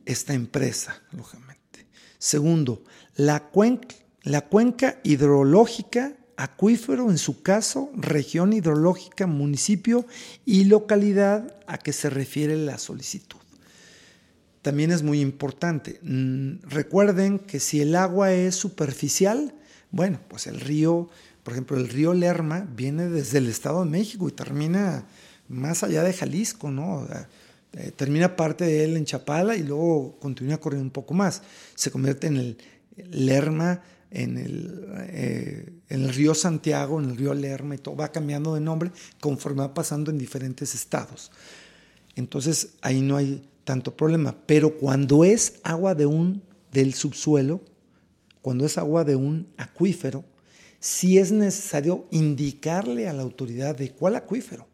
[0.09, 1.87] esta empresa, lógicamente.
[2.19, 2.83] Segundo,
[3.15, 10.07] la cuenca, la cuenca hidrológica, acuífero, en su caso, región hidrológica, municipio
[10.47, 13.39] y localidad a que se refiere la solicitud
[14.69, 15.99] también es muy importante.
[16.03, 19.55] Mm, recuerden que si el agua es superficial,
[19.91, 21.09] bueno, pues el río,
[21.43, 25.07] por ejemplo, el río Lerma viene desde el Estado de México y termina
[25.49, 27.09] más allá de Jalisco, ¿no?
[27.73, 31.41] Eh, termina parte de él en Chapala y luego continúa corriendo un poco más.
[31.75, 32.59] Se convierte en el
[33.11, 38.13] Lerma, en el, eh, en el río Santiago, en el río Lerma y todo, va
[38.13, 41.31] cambiando de nombre conforme va pasando en diferentes estados.
[42.17, 44.35] Entonces ahí no hay tanto problema.
[44.47, 46.43] Pero cuando es agua de un,
[46.73, 47.61] del subsuelo,
[48.41, 50.25] cuando es agua de un acuífero,
[50.81, 54.67] sí es necesario indicarle a la autoridad de cuál acuífero.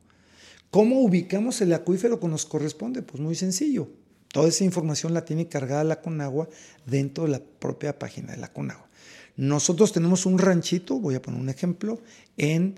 [0.71, 3.03] ¿Cómo ubicamos el acuífero que nos corresponde?
[3.03, 3.89] Pues muy sencillo.
[4.29, 6.49] Toda esa información la tiene cargada la Conagua
[6.87, 8.89] dentro de la propia página de la Conagua.
[9.37, 12.01] Nosotros tenemos un ranchito, voy a poner un ejemplo,
[12.37, 12.77] en,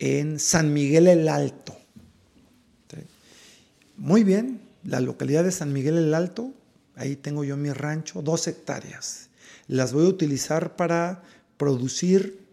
[0.00, 1.76] en San Miguel el Alto.
[3.96, 6.54] Muy bien, la localidad de San Miguel el Alto,
[6.94, 9.30] ahí tengo yo mi rancho, dos hectáreas.
[9.66, 11.22] Las voy a utilizar para
[11.56, 12.46] producir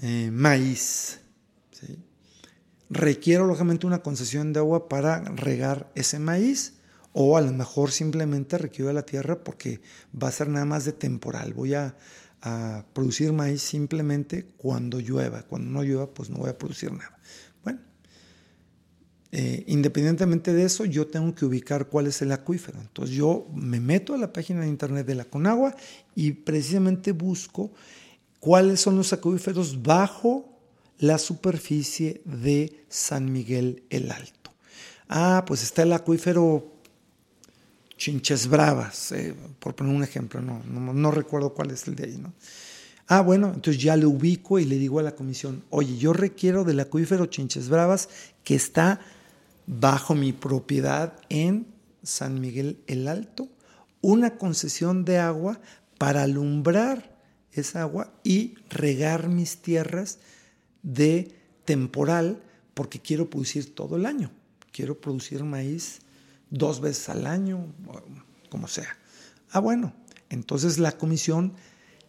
[0.00, 1.20] eh, maíz.
[2.88, 6.74] Requiero lógicamente una concesión de agua para regar ese maíz
[7.12, 9.80] o a lo mejor simplemente requiero la tierra porque
[10.14, 11.52] va a ser nada más de temporal.
[11.52, 11.96] Voy a,
[12.42, 15.42] a producir maíz simplemente cuando llueva.
[15.42, 17.18] Cuando no llueva, pues no voy a producir nada.
[19.38, 22.80] Eh, independientemente de eso, yo tengo que ubicar cuál es el acuífero.
[22.80, 25.76] Entonces yo me meto a la página de internet de la Conagua
[26.14, 27.70] y precisamente busco
[28.40, 30.58] cuáles son los acuíferos bajo
[30.98, 34.52] la superficie de San Miguel el Alto.
[35.06, 36.72] Ah, pues está el acuífero
[37.98, 42.22] Chinches Bravas, eh, por poner un ejemplo, no, no, recuerdo cuál es el de ahí.
[43.06, 46.64] Ah, bueno, entonces ya le ubico y le digo a la comisión, oye, yo requiero
[46.64, 48.08] del acuífero Chinches Bravas
[48.42, 48.98] que está
[49.66, 51.66] bajo mi propiedad en
[52.02, 53.48] San Miguel el Alto
[54.00, 55.60] una concesión de agua
[55.98, 57.16] para alumbrar
[57.52, 60.18] esa agua y regar mis tierras
[60.82, 62.42] de temporal
[62.74, 64.30] porque quiero producir todo el año.
[64.70, 66.00] Quiero producir maíz
[66.50, 67.74] dos veces al año,
[68.50, 68.96] como sea.
[69.50, 69.94] Ah, bueno,
[70.28, 71.54] entonces la comisión,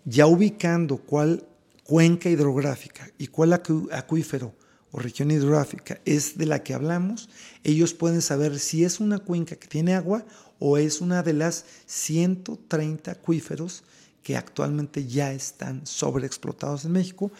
[0.05, 1.47] ya ubicando cuál
[1.84, 4.53] cuenca hidrográfica y cuál acuífero
[5.00, 7.30] región hidrográfica es de la que hablamos,
[7.64, 10.26] ellos pueden saber si es una cuenca que tiene agua
[10.60, 13.84] o es una de las 130 acuíferos
[14.24, 17.32] que actualmente ya están sobreexplotados en México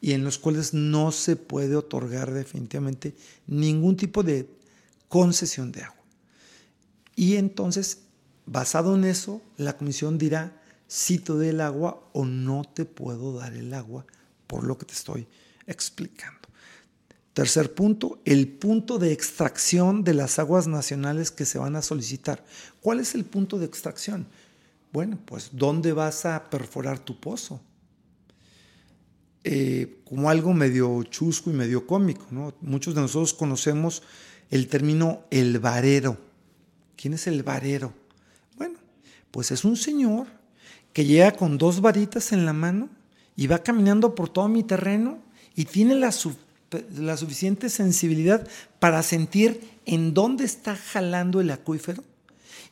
[0.00, 3.14] y en los cuales no se puede otorgar definitivamente
[3.46, 4.48] ningún tipo de
[5.08, 6.02] concesión de agua.
[7.14, 8.00] Y entonces,
[8.46, 13.38] basado en eso, la comisión dirá si te doy el agua o no te puedo
[13.38, 14.04] dar el agua
[14.46, 15.28] por lo que te estoy
[15.66, 16.41] explicando.
[17.34, 22.44] Tercer punto, el punto de extracción de las aguas nacionales que se van a solicitar.
[22.80, 24.26] ¿Cuál es el punto de extracción?
[24.92, 27.60] Bueno, pues ¿dónde vas a perforar tu pozo?
[29.44, 32.26] Eh, como algo medio chusco y medio cómico.
[32.30, 32.52] ¿no?
[32.60, 34.02] Muchos de nosotros conocemos
[34.50, 36.18] el término el varero.
[36.96, 37.94] ¿Quién es el varero?
[38.58, 38.78] Bueno,
[39.30, 40.26] pues es un señor
[40.92, 42.90] que llega con dos varitas en la mano
[43.34, 45.18] y va caminando por todo mi terreno
[45.56, 46.12] y tiene la,
[46.96, 48.46] la suficiente sensibilidad
[48.78, 52.04] para sentir en dónde está jalando el acuífero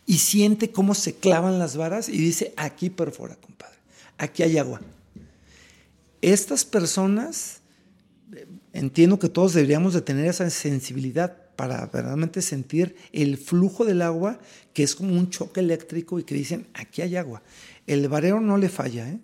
[0.06, 3.76] y siente cómo se clavan las varas y dice, aquí perfora, compadre,
[4.18, 4.80] aquí hay agua.
[6.22, 7.60] Estas personas,
[8.72, 14.38] entiendo que todos deberíamos de tener esa sensibilidad para verdaderamente sentir el flujo del agua,
[14.72, 17.42] que es como un choque eléctrico y que dicen, aquí hay agua.
[17.86, 19.20] El varero no le falla, ¿eh?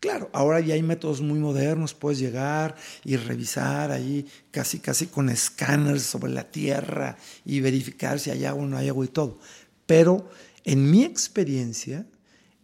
[0.00, 5.28] Claro, ahora ya hay métodos muy modernos, puedes llegar y revisar ahí casi casi con
[5.28, 9.40] escáneres sobre la tierra y verificar si hay agua o no hay agua y todo.
[9.86, 10.28] Pero
[10.62, 12.06] en mi experiencia,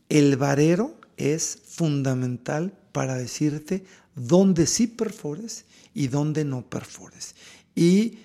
[0.09, 7.35] el varero es fundamental para decirte dónde sí perfores y dónde no perfores.
[7.74, 8.18] Y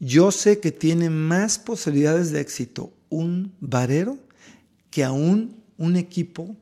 [0.00, 4.18] yo sé que tiene más posibilidades de éxito un varero
[4.90, 6.56] que aún un equipo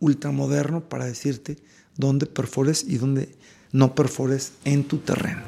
[0.00, 1.58] ultramoderno para decirte
[1.96, 3.36] dónde perfores y dónde
[3.72, 5.42] no perfores en tu terreno.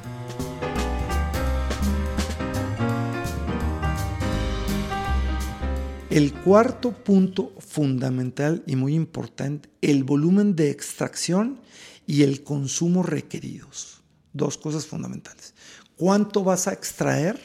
[6.11, 11.61] El cuarto punto fundamental y muy importante, el volumen de extracción
[12.05, 14.03] y el consumo requeridos.
[14.33, 15.55] Dos cosas fundamentales.
[15.97, 17.39] ¿Cuánto vas a extraer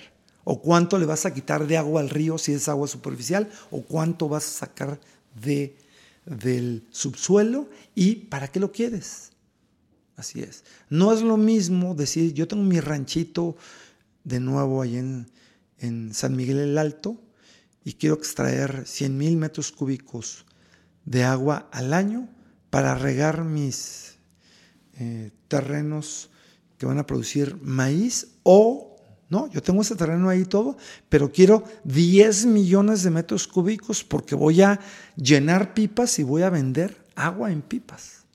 [0.43, 3.81] o cuánto le vas a quitar de agua al río si es agua superficial o
[3.83, 4.99] cuánto vas a sacar
[5.39, 5.77] de,
[6.25, 9.31] del subsuelo y para qué lo quieres?
[10.15, 10.63] Así es.
[10.89, 13.57] No es lo mismo decir, yo tengo mi ranchito
[14.23, 15.27] de nuevo ahí en,
[16.13, 17.21] San Miguel el Alto,
[17.83, 20.45] y quiero extraer 100 mil metros cúbicos
[21.03, 22.27] de agua al año
[22.71, 24.15] para regar mis
[24.93, 26.31] eh, terrenos
[26.79, 28.94] que van a producir maíz o,
[29.29, 30.77] no, yo tengo ese terreno ahí todo,
[31.09, 34.79] pero quiero 10 millones de metros cúbicos porque voy a
[35.15, 38.25] llenar pipas y voy a vender agua en pipas.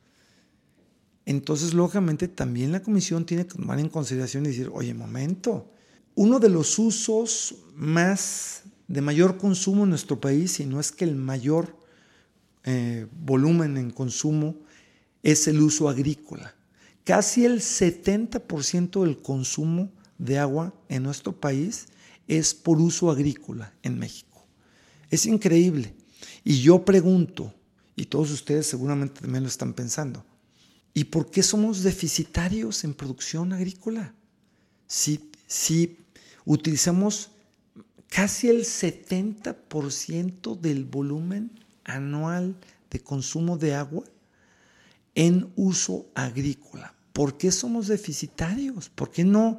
[1.26, 5.70] Entonces, lógicamente, también la comisión tiene que tomar en consideración y decir, oye, momento,
[6.16, 11.04] uno de los usos más de mayor consumo en nuestro país, y no es que
[11.04, 11.76] el mayor
[12.64, 14.56] eh, volumen en consumo
[15.22, 16.52] es el uso agrícola.
[17.04, 21.86] Casi el 70% del consumo de agua en nuestro país
[22.28, 24.46] es por uso agrícola en México.
[25.10, 25.94] Es increíble.
[26.44, 27.52] Y yo pregunto,
[27.96, 30.24] y todos ustedes seguramente también lo están pensando,
[30.94, 34.14] ¿y por qué somos deficitarios en producción agrícola?
[34.86, 35.98] Si, si
[36.44, 37.30] utilizamos
[38.08, 41.50] casi el 70% del volumen
[41.84, 42.56] anual
[42.90, 44.04] de consumo de agua
[45.14, 46.94] en uso agrícola.
[47.12, 48.88] ¿Por qué somos deficitarios?
[48.88, 49.58] ¿Por qué no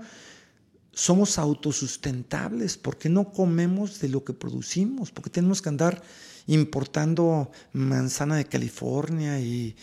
[0.93, 2.77] somos autosustentables?
[2.77, 5.11] ¿Por qué no comemos de lo que producimos?
[5.11, 6.01] ¿Por qué tenemos que andar
[6.47, 9.75] importando manzana de California y,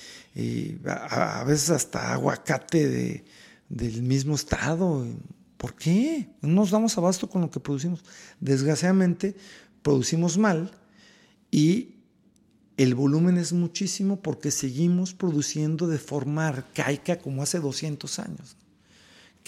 [0.87, 3.25] a, veces hasta aguacate
[3.69, 5.07] del mismo estado?
[5.57, 6.29] ¿Por qué?
[6.43, 8.05] No nos damos abasto con lo que producimos.
[8.41, 9.35] Desgraciadamente,
[9.83, 10.71] producimos mal
[11.51, 11.95] y
[12.77, 18.57] el volumen es muchísimo porque seguimos produciendo de forma arcaica como hace 200 años.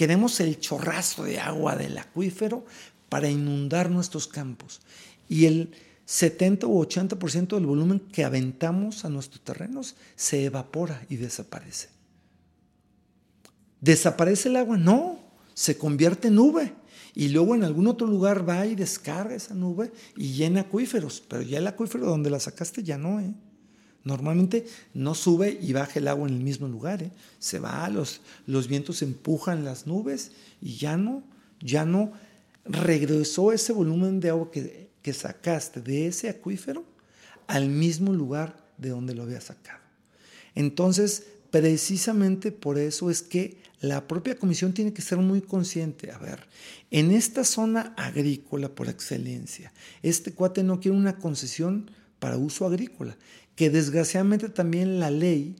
[0.01, 2.65] Queremos el chorrazo de agua del acuífero
[3.11, 4.81] para inundar nuestros campos.
[5.29, 5.75] Y el
[6.07, 11.91] 70 u 80% del volumen que aventamos a nuestros terrenos se evapora y desaparece.
[13.83, 14.79] ¿Desaparece el agua?
[14.79, 15.19] No,
[15.53, 16.73] se convierte en nube
[17.15, 21.43] y luego en algún otro lugar va y descarga esa nube y llena acuíferos, pero
[21.43, 23.35] ya el acuífero donde la sacaste ya no, ¿eh?
[24.05, 27.11] Normalmente no sube y baja el agua en el mismo lugar, ¿eh?
[27.39, 30.33] se va, los, los vientos empujan las nubes
[30.63, 31.23] y ya no,
[31.61, 32.13] ya no
[32.65, 36.85] regresó ese volumen de agua que, que sacaste de ese acuífero
[37.47, 39.81] al mismo lugar de donde lo había sacado.
[40.55, 46.11] Entonces, precisamente por eso es que la propia comisión tiene que ser muy consciente.
[46.13, 46.47] A ver,
[46.91, 49.73] en esta zona agrícola por excelencia,
[50.03, 53.17] este cuate no quiere una concesión para uso agrícola,
[53.61, 55.55] que desgraciadamente también la ley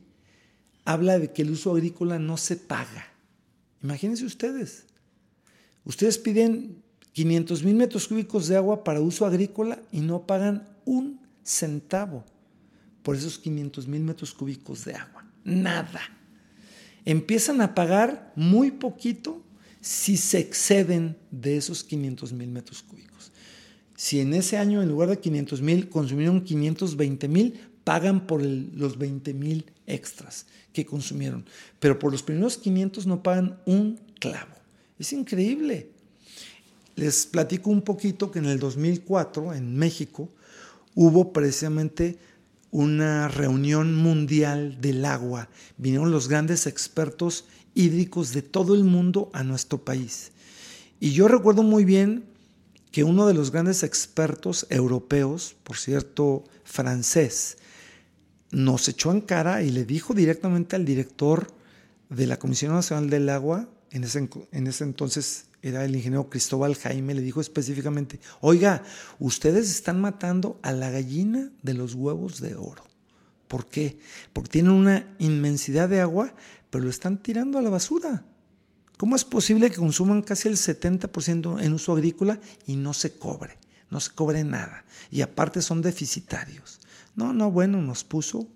[0.85, 3.05] habla de que el uso agrícola no se paga.
[3.83, 4.85] Imagínense ustedes,
[5.85, 6.81] ustedes piden
[7.13, 12.25] 500 mil metros cúbicos de agua para uso agrícola y no pagan un centavo
[13.03, 15.23] por esos 500 mil metros cúbicos de agua.
[15.43, 16.01] Nada
[17.05, 19.43] empiezan a pagar muy poquito
[19.79, 23.31] si se exceden de esos 500 mil metros cúbicos.
[23.95, 28.97] Si en ese año, en lugar de 500 mil, consumieron 520 mil, pagan por los
[28.97, 31.43] 20 mil extras que consumieron,
[31.77, 34.55] pero por los primeros 500 no pagan un clavo.
[34.97, 35.89] Es increíble.
[36.95, 40.29] Les platico un poquito que en el 2004 en México
[40.95, 42.17] hubo precisamente
[42.71, 45.49] una reunión mundial del agua.
[45.75, 47.43] Vinieron los grandes expertos
[47.75, 50.31] hídricos de todo el mundo a nuestro país.
[51.01, 52.23] Y yo recuerdo muy bien
[52.93, 57.57] que uno de los grandes expertos europeos, por cierto, francés,
[58.51, 61.47] nos echó en cara y le dijo directamente al director
[62.09, 66.75] de la Comisión Nacional del Agua, en ese, en ese entonces era el ingeniero Cristóbal
[66.75, 68.83] Jaime, le dijo específicamente, oiga,
[69.19, 72.83] ustedes están matando a la gallina de los huevos de oro.
[73.47, 73.99] ¿Por qué?
[74.33, 76.33] Porque tienen una inmensidad de agua,
[76.69, 78.25] pero lo están tirando a la basura.
[78.97, 83.57] ¿Cómo es posible que consuman casi el 70% en uso agrícola y no se cobre?
[83.89, 84.85] No se cobre nada.
[85.09, 86.80] Y aparte son deficitarios.
[87.15, 88.47] No, no, bueno, nos puso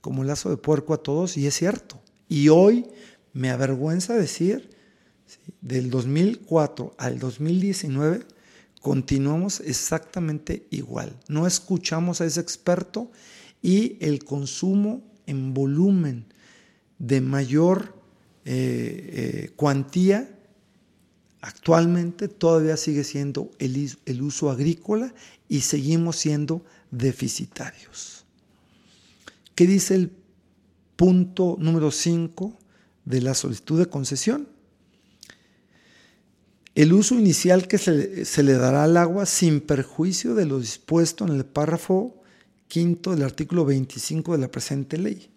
[0.00, 2.00] como lazo de puerco a todos y es cierto.
[2.28, 2.86] Y hoy
[3.32, 4.70] me avergüenza decir
[5.60, 8.26] del 2004 al 2019
[8.80, 11.16] continuamos exactamente igual.
[11.28, 13.10] No escuchamos a ese experto
[13.62, 16.26] y el consumo en volumen
[16.98, 17.94] de mayor
[18.44, 20.28] eh, eh, cuantía
[21.40, 25.14] actualmente todavía sigue siendo el, el uso agrícola
[25.48, 28.24] y seguimos siendo deficitarios.
[29.56, 30.12] ¿Qué dice el
[30.94, 32.56] punto número 5
[33.04, 34.46] de la solicitud de concesión?
[36.74, 41.34] el uso inicial que se, le dará al agua sin perjuicio de lo dispuesto en
[41.34, 42.22] el párrafo
[42.66, 45.28] quinto del artículo 25 de la presente ley.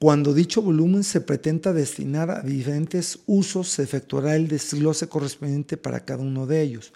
[0.00, 6.04] Cuando dicho volumen se pretenda destinar a diferentes usos, se efectuará el desglose correspondiente para
[6.04, 6.92] cada uno de ellos.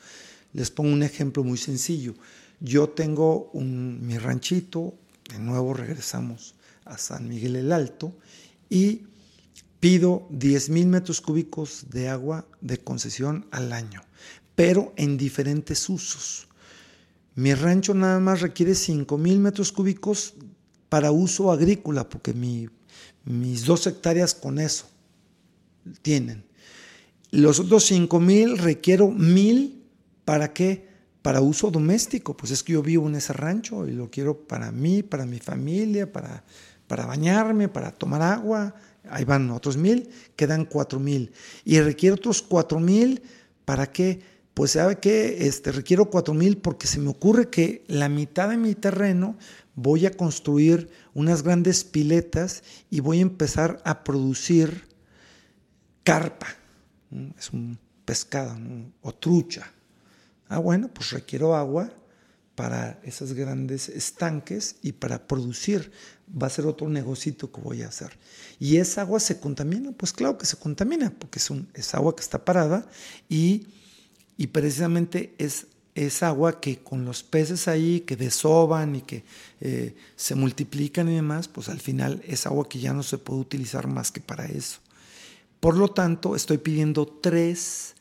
[0.52, 2.14] Les pongo un ejemplo muy sencillo.
[2.60, 4.94] Yo tengo mi ranchito,
[5.30, 6.54] de nuevo regresamos
[6.84, 8.16] a San Miguel el Alto,
[8.68, 9.02] y
[9.80, 14.02] pido 10 mil metros cúbicos de agua de concesión al año,
[14.54, 16.48] pero en diferentes usos.
[17.36, 20.34] Mi rancho nada más requiere 5 mil metros cúbicos
[20.88, 22.34] para uso agrícola, porque
[23.24, 24.86] mis dos hectáreas con eso
[26.02, 26.44] tienen.
[27.30, 29.84] Los otros 5 mil requiero mil
[30.24, 30.87] para qué?
[31.28, 34.72] Para uso doméstico, pues es que yo vivo en ese rancho y lo quiero para
[34.72, 36.42] mí, para mi familia, para,
[36.86, 38.74] para bañarme, para tomar agua,
[39.10, 41.30] ahí van otros mil, quedan cuatro mil.
[41.66, 43.20] Y requiero otros cuatro mil,
[43.66, 44.22] ¿para qué?
[44.54, 48.56] Pues sabe que este, requiero cuatro mil porque se me ocurre que la mitad de
[48.56, 49.36] mi terreno
[49.74, 54.88] voy a construir unas grandes piletas y voy a empezar a producir
[56.04, 56.46] carpa.
[57.38, 58.56] Es un pescado
[59.02, 59.74] o trucha.
[60.48, 61.92] Ah, bueno, pues requiero agua
[62.54, 65.92] para esos grandes estanques y para producir.
[66.30, 68.18] Va a ser otro negocito que voy a hacer.
[68.58, 69.92] ¿Y esa agua se contamina?
[69.92, 72.84] Pues claro que se contamina, porque es, un, es agua que está parada
[73.28, 73.68] y,
[74.36, 79.24] y precisamente es, es agua que con los peces ahí que desoban y que
[79.60, 83.40] eh, se multiplican y demás, pues al final es agua que ya no se puede
[83.40, 84.80] utilizar más que para eso.
[85.60, 87.94] Por lo tanto, estoy pidiendo tres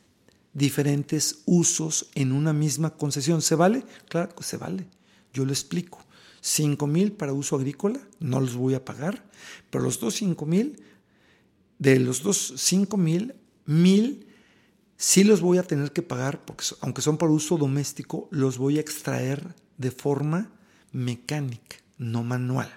[0.57, 3.43] diferentes usos en una misma concesión.
[3.43, 3.85] ¿Se vale?
[4.09, 4.87] Claro que se vale.
[5.31, 6.03] Yo lo explico.
[6.41, 9.23] 5 mil para uso agrícola, no los voy a pagar,
[9.69, 10.81] pero los dos 5 mil,
[11.77, 13.35] de los dos 5 mil,
[13.65, 14.27] mil
[14.95, 18.77] sí los voy a tener que pagar, porque aunque son para uso doméstico, los voy
[18.77, 20.51] a extraer de forma
[20.91, 22.71] mecánica, no manual.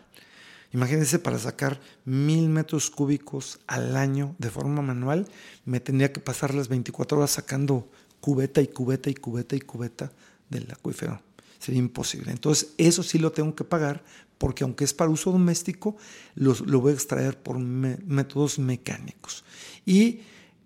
[0.73, 5.27] Imagínense, para sacar mil metros cúbicos al año de forma manual,
[5.65, 7.91] me tendría que pasar las 24 horas sacando
[8.21, 10.13] cubeta y cubeta y cubeta y cubeta
[10.49, 11.21] del acuífero.
[11.59, 12.31] Sería imposible.
[12.31, 14.03] Entonces, eso sí lo tengo que pagar
[14.39, 15.99] porque aunque es para uso doméstico,
[16.35, 19.45] lo, voy a extraer por métodos mecánicos.
[19.85, 20.21] Y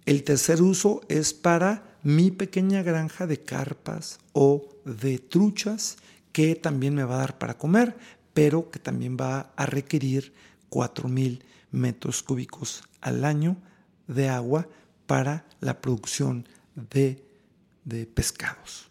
[0.07, 5.97] el tercer uso es para mi pequeña granja de carpas o de truchas
[6.31, 7.97] que también me va a dar para comer,
[8.35, 10.35] pero que también va a requerir
[10.71, 13.57] 4.000 metros cúbicos al año
[14.07, 14.69] de agua
[15.07, 16.47] para la producción
[16.91, 17.23] de,
[18.15, 18.89] pescados.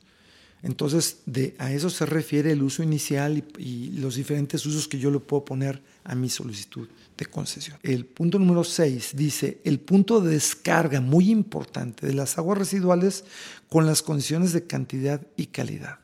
[0.62, 4.98] Entonces, de, a eso se refiere el uso inicial y, y, los diferentes usos que
[4.98, 6.88] yo le puedo poner a mi solicitud
[7.18, 7.78] de concesión.
[7.84, 13.26] El punto número 6 dice, el punto de descarga muy importante de las aguas residuales
[13.68, 16.00] con las condiciones de cantidad y calidad.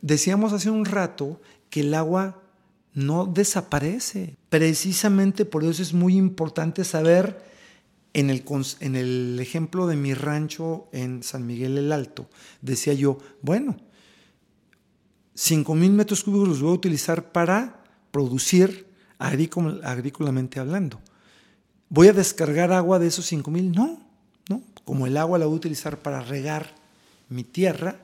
[0.00, 1.40] Decíamos hace un rato
[1.70, 2.42] que el agua
[2.92, 4.36] no desaparece.
[4.48, 7.48] Precisamente por eso es muy importante saber,
[8.12, 8.44] en el,
[8.80, 12.28] en el ejemplo de mi rancho en San Miguel el Alto,
[12.60, 13.76] decía yo, bueno,
[15.34, 18.86] 5 mil metros cúbicos los voy a utilizar para producir
[19.18, 21.00] agrícolamente hablando.
[21.88, 23.74] ¿Voy a descargar agua de esos 5.000?
[23.74, 24.00] No,
[24.48, 24.62] no.
[24.84, 26.74] Como el agua la voy a utilizar para regar
[27.28, 27.96] mi tierra,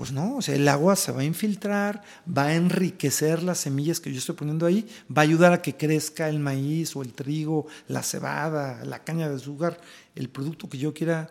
[0.00, 4.00] pues no, o sea, el agua se va a infiltrar, va a enriquecer las semillas
[4.00, 7.12] que yo estoy poniendo ahí, va a ayudar a que crezca el maíz o el
[7.12, 9.78] trigo, la cebada, la caña de azúcar,
[10.14, 11.30] el producto que yo quiera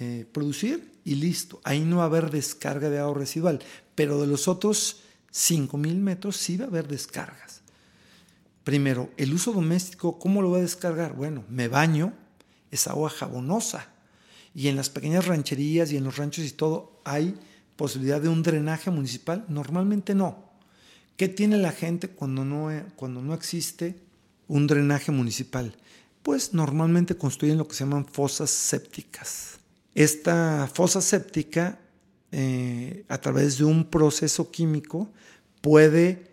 [0.00, 1.60] eh, producir y listo.
[1.62, 3.60] Ahí no va a haber descarga de agua residual,
[3.94, 7.60] pero de los otros 5.000 metros sí va a haber descargas.
[8.64, 11.12] Primero, el uso doméstico, ¿cómo lo voy a descargar?
[11.14, 12.12] Bueno, me baño,
[12.72, 13.90] es agua jabonosa.
[14.56, 17.38] Y en las pequeñas rancherías y en los ranchos y todo hay
[17.76, 19.44] posibilidad de un drenaje municipal?
[19.48, 20.50] Normalmente no.
[21.16, 23.96] ¿Qué tiene la gente cuando no, cuando no existe
[24.48, 25.76] un drenaje municipal?
[26.22, 29.58] Pues normalmente construyen lo que se llaman fosas sépticas.
[29.94, 31.78] Esta fosa séptica,
[32.30, 35.10] eh, a través de un proceso químico,
[35.60, 36.30] puede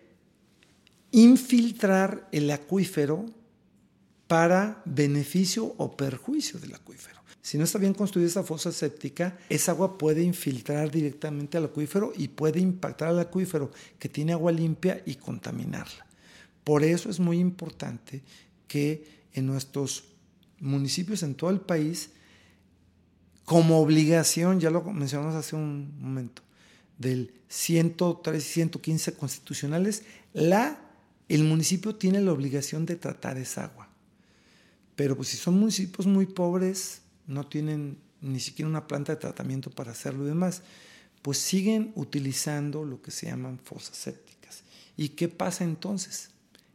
[1.10, 3.26] infiltrar el acuífero
[4.26, 7.19] para beneficio o perjuicio del acuífero.
[7.42, 12.12] Si no está bien construida esa fosa séptica, esa agua puede infiltrar directamente al acuífero
[12.16, 16.06] y puede impactar al acuífero que tiene agua limpia y contaminarla.
[16.64, 18.22] Por eso es muy importante
[18.68, 20.04] que en nuestros
[20.60, 22.10] municipios en todo el país,
[23.44, 26.42] como obligación, ya lo mencionamos hace un momento,
[26.98, 30.02] del 103 y 115 constitucionales,
[30.34, 30.78] la,
[31.28, 33.88] el municipio tiene la obligación de tratar esa agua.
[34.94, 39.70] Pero pues si son municipios muy pobres, no tienen ni siquiera una planta de tratamiento
[39.70, 40.62] para hacerlo y demás,
[41.22, 44.62] pues siguen utilizando lo que se llaman fosas sépticas.
[44.96, 46.30] ¿Y qué pasa entonces?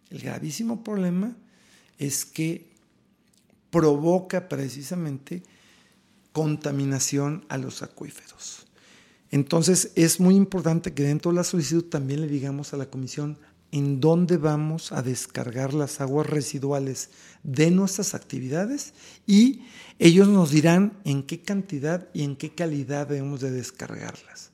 [0.09, 1.35] El gravísimo problema
[1.99, 2.67] es que
[3.69, 5.43] provoca precisamente
[6.31, 8.65] contaminación a los acuíferos.
[9.31, 13.37] Entonces es muy importante que dentro de la solicitud también le digamos a la comisión
[13.71, 17.09] en dónde vamos a descargar las aguas residuales
[17.43, 18.93] de nuestras actividades
[19.27, 19.61] y
[19.99, 24.51] ellos nos dirán en qué cantidad y en qué calidad debemos de descargarlas.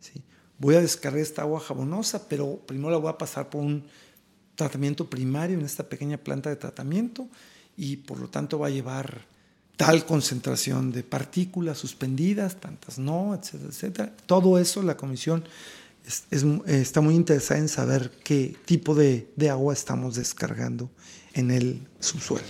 [0.00, 0.22] ¿sí?
[0.58, 3.84] Voy a descargar esta agua jabonosa, pero primero la voy a pasar por un
[4.56, 7.28] tratamiento primario en esta pequeña planta de tratamiento
[7.76, 9.26] y por lo tanto va a llevar
[9.76, 14.16] tal concentración de partículas suspendidas, tantas no, etcétera, etcétera.
[14.26, 15.44] Todo eso la comisión
[16.66, 20.90] está muy interesada en saber qué tipo de, de agua estamos descargando
[21.34, 22.46] en el subsuelo.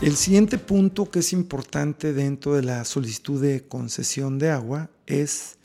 [0.00, 5.56] El siguiente punto que es importante dentro de la solicitud de concesión de agua es,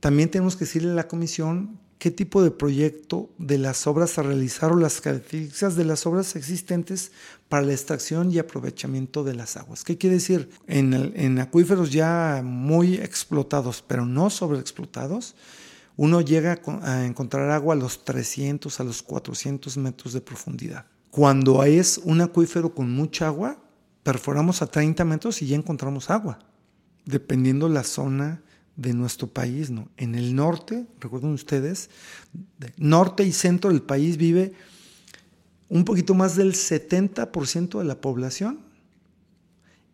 [0.00, 4.22] también tenemos que decirle a la comisión qué tipo de proyecto de las obras a
[4.22, 7.12] realizar o las características de las obras existentes
[7.50, 9.84] para la extracción y aprovechamiento de las aguas.
[9.84, 10.48] ¿Qué quiere decir?
[10.66, 15.36] En, acuíferos ya muy explotados, pero no sobreexplotados,
[15.96, 20.86] uno llega a encontrar agua a los 300, a los 400 metros de profundidad.
[21.10, 23.58] Cuando es un acuífero con mucha agua,
[24.02, 26.38] perforamos a 30 metros y ya encontramos agua,
[27.04, 28.42] dependiendo la zona
[28.80, 29.70] de nuestro país.
[29.70, 29.88] ¿no?
[29.96, 31.90] En el norte, recuerden ustedes,
[32.78, 34.52] norte y centro del país vive
[35.68, 38.60] un poquito más del 70% de la población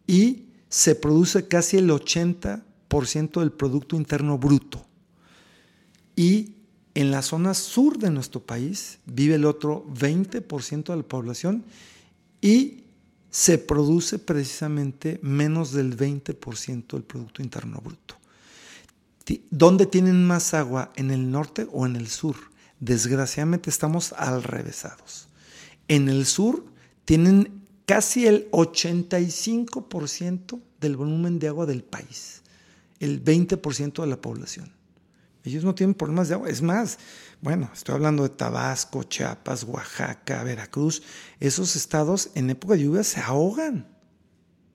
[0.06, 4.86] y se produce casi el 80% del Producto Interno Bruto.
[6.14, 6.54] Y
[6.94, 11.64] en la zona sur de nuestro país vive el otro 20% de la población
[12.40, 12.84] y
[13.30, 18.16] se produce precisamente menos del 20% del Producto Interno Bruto.
[19.50, 20.92] ¿Dónde tienen más agua?
[20.96, 22.36] ¿En el norte o en el sur?
[22.80, 25.28] Desgraciadamente estamos al revésados.
[25.88, 26.64] En el sur
[27.04, 32.42] tienen casi el 85% del volumen de agua del país,
[33.00, 34.72] el 20% de la población.
[35.44, 36.48] Ellos no tienen problemas de agua.
[36.48, 36.98] Es más,
[37.40, 41.02] bueno, estoy hablando de Tabasco, Chiapas, Oaxaca, Veracruz.
[41.38, 43.86] Esos estados en época de lluvia se ahogan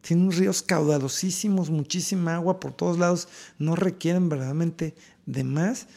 [0.02, 3.28] tienen ríos caudalosísimos, muchísima agua por todos lados,
[3.60, 4.96] no requieren verdaderamente
[5.26, 5.88] de más.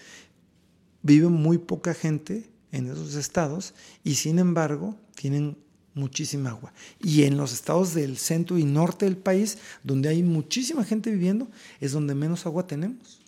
[1.03, 5.57] Vive muy poca gente en esos estados y sin embargo tienen
[5.95, 6.73] muchísima agua.
[7.01, 11.49] Y en los estados del centro y norte del país, donde hay muchísima gente viviendo,
[11.81, 13.21] es donde menos agua tenemos.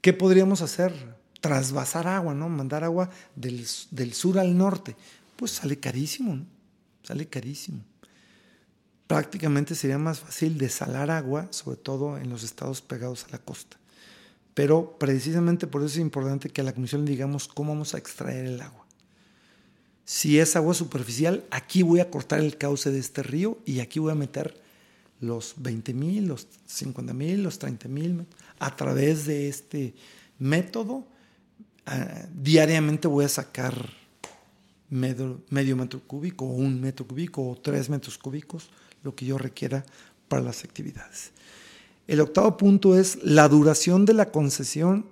[0.00, 1.16] ¿Qué podríamos hacer?
[1.40, 2.48] Trasvasar agua, ¿no?
[2.48, 4.96] Mandar agua del, del sur al norte.
[5.36, 6.46] Pues sale carísimo, ¿no?
[7.02, 7.80] Sale carísimo
[9.14, 13.76] prácticamente sería más fácil desalar agua, sobre todo en los estados pegados a la costa.
[14.54, 17.98] Pero precisamente por eso es importante que a la comisión le digamos cómo vamos a
[17.98, 18.84] extraer el agua.
[20.04, 24.00] Si es agua superficial, aquí voy a cortar el cauce de este río y aquí
[24.00, 24.60] voy a meter
[25.20, 28.26] los 20 mil, los 50 mil, los 30 mil
[28.58, 29.94] a través de este
[30.40, 31.06] método,
[31.86, 33.90] ah, diariamente voy a sacar
[34.90, 38.70] medio, medio metro cúbico o un metro cúbico o tres metros cúbicos,
[39.04, 39.84] lo que yo requiera
[40.28, 41.30] para las actividades.
[42.08, 45.06] El octavo punto es la duración de la concesión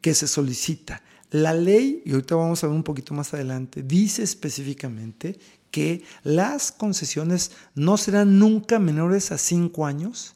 [0.00, 1.02] que se solicita.
[1.30, 5.38] La ley, y ahorita vamos a ver un poquito más adelante, dice específicamente
[5.70, 10.34] que las concesiones no serán nunca menores a 5 años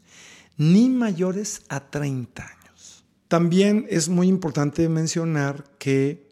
[0.58, 3.04] ni mayores a 30 años.
[3.28, 6.28] También es muy importante mencionar que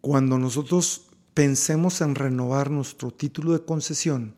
[0.00, 1.02] cuando nosotros
[1.34, 4.34] pensemos en renovar nuestro título de concesión,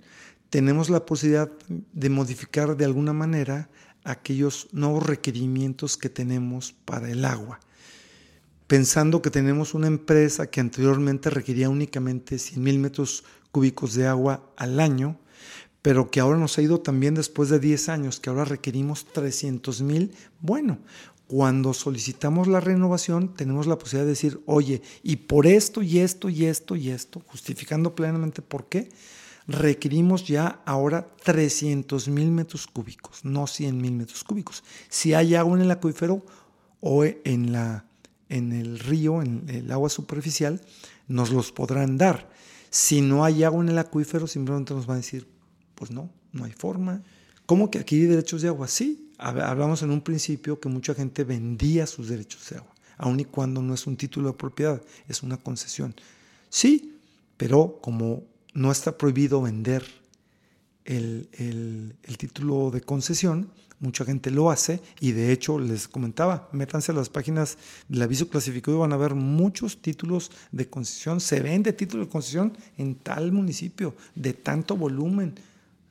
[0.55, 3.69] tenemos la posibilidad de modificar de alguna manera
[4.05, 7.59] aquellos nuevos requerimientos que tenemos para el agua.
[8.69, 14.49] Pensando que tenemos una empresa que anteriormente requería únicamente 100 mil metros cúbicos de agua
[14.57, 15.19] al año,
[15.83, 19.83] pero que ahora nos ha ido también después de 10 años, que ahora requerimos 300
[19.83, 20.13] mil.
[20.41, 20.79] Bueno,
[21.27, 26.29] cuando solicitamos la renovación tenemos la posibilidad de decir, oye, y por esto y esto
[26.29, 28.89] y esto y esto, justificando plenamente por qué,
[29.47, 34.65] requerimos ya ahora 300 mil metros cúbicos, no 100 mil metros cúbicos.
[34.89, 36.25] Si hay agua en el acuífero
[36.81, 37.85] o en, la,
[38.29, 40.61] en el río, en el agua superficial,
[41.09, 42.31] nos los podrán dar.
[42.71, 45.29] Si no hay agua en el acuífero, simplemente nos van a decir,
[45.75, 47.03] pues no, no hay forma.
[47.47, 48.69] ¿Cómo que aquí hay derechos de agua?
[48.69, 53.25] Sí, hablamos en un principio que mucha gente vendía sus derechos de agua, aun y
[53.27, 55.95] cuando no es un título de propiedad, es una concesión.
[56.49, 56.97] Sí,
[57.37, 58.25] pero como
[58.55, 59.85] no está prohibido vender
[60.85, 63.51] el, el, título de concesión,
[63.81, 68.29] mucha gente lo hace y de hecho les comentaba, métanse a las páginas del aviso
[68.29, 72.95] clasificado y van a ver muchos títulos de concesión, se vende título de concesión en
[72.95, 75.35] tal municipio, de tanto volumen,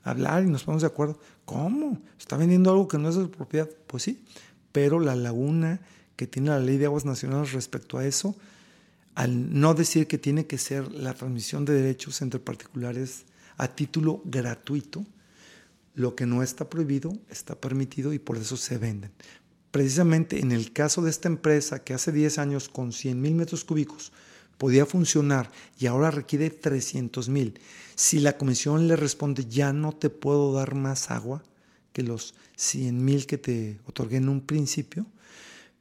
[0.03, 1.99] hablar y nos ponemos de acuerdo, ¿cómo?
[2.19, 3.69] ¿Está vendiendo algo que no es de su propiedad?
[3.87, 4.23] Pues sí,
[4.71, 5.81] pero la laguna
[6.15, 8.35] que tiene la ley de aguas nacionales respecto a eso,
[9.15, 13.25] al no decir que tiene que ser la transmisión de derechos entre particulares
[13.57, 15.05] a título gratuito,
[15.95, 19.11] lo que no está prohibido está permitido y por eso se venden.
[19.71, 23.63] Precisamente en el caso de esta empresa que hace 10 años con 100 mil metros
[23.63, 24.11] cúbicos
[24.57, 27.59] podía funcionar y ahora requiere 300 mil,
[27.95, 31.43] si la comisión le responde ya no te puedo dar más agua
[31.91, 35.05] que los 100 mil que te otorgué en un principio,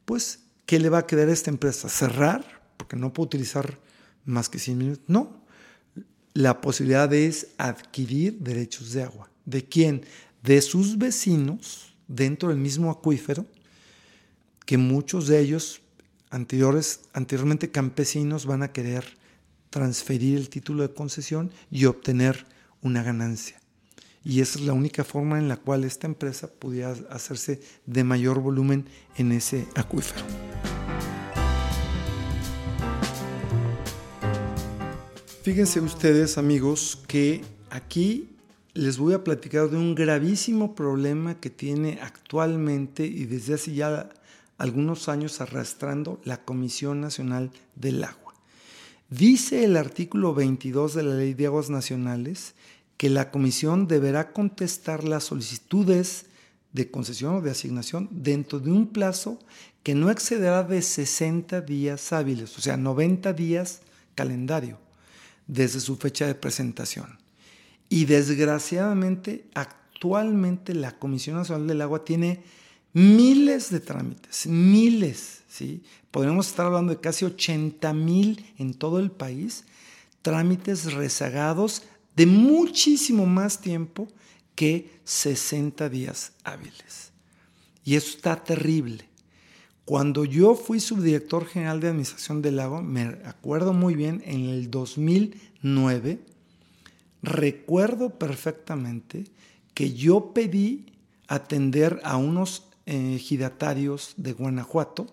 [0.04, 1.88] pues ¿qué le va a quedar a esta empresa?
[1.88, 2.61] ¿Cerrar?
[2.82, 3.78] Porque no puedo utilizar
[4.24, 5.04] más que 100 minutos.
[5.06, 5.44] No,
[6.34, 9.30] la posibilidad es adquirir derechos de agua.
[9.44, 10.04] ¿De quién?
[10.42, 13.46] De sus vecinos dentro del mismo acuífero,
[14.66, 15.80] que muchos de ellos,
[16.30, 19.04] anteriores, anteriormente campesinos, van a querer
[19.70, 22.46] transferir el título de concesión y obtener
[22.80, 23.60] una ganancia.
[24.24, 28.40] Y esa es la única forma en la cual esta empresa pudiera hacerse de mayor
[28.40, 30.24] volumen en ese acuífero.
[35.42, 38.28] Fíjense ustedes amigos que aquí
[38.74, 44.08] les voy a platicar de un gravísimo problema que tiene actualmente y desde hace ya
[44.56, 48.34] algunos años arrastrando la Comisión Nacional del Agua.
[49.10, 52.54] Dice el artículo 22 de la Ley de Aguas Nacionales
[52.96, 56.26] que la Comisión deberá contestar las solicitudes
[56.72, 59.40] de concesión o de asignación dentro de un plazo
[59.82, 63.80] que no excederá de 60 días hábiles, o sea, 90 días
[64.14, 64.78] calendario
[65.46, 67.18] desde su fecha de presentación.
[67.88, 72.42] Y desgraciadamente, actualmente la Comisión Nacional del Agua tiene
[72.92, 75.82] miles de trámites, miles, ¿sí?
[76.10, 79.64] Podríamos estar hablando de casi 80 mil en todo el país,
[80.22, 81.82] trámites rezagados
[82.16, 84.08] de muchísimo más tiempo
[84.54, 87.12] que 60 días hábiles.
[87.84, 89.08] Y eso está terrible.
[89.84, 94.70] Cuando yo fui subdirector general de Administración del Lago, me acuerdo muy bien, en el
[94.70, 96.20] 2009,
[97.22, 99.24] recuerdo perfectamente
[99.74, 100.86] que yo pedí
[101.26, 105.06] atender a unos ejidatarios de Guanajuato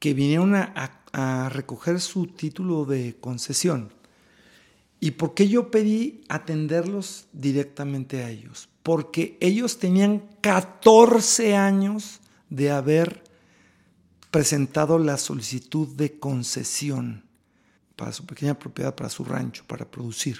[0.00, 3.92] que vinieron a, a, recoger su título de concesión.
[4.98, 8.68] ¿Y por qué yo pedí atenderlos directamente a ellos?
[8.82, 12.20] Porque ellos tenían 14 años
[12.50, 13.25] de haber
[14.30, 17.24] presentado la solicitud de concesión
[17.96, 20.38] para su pequeña propiedad, para su rancho, para producir.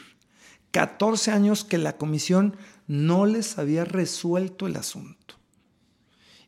[0.71, 2.57] 14 años que la comisión
[2.87, 5.37] no les había resuelto el asunto.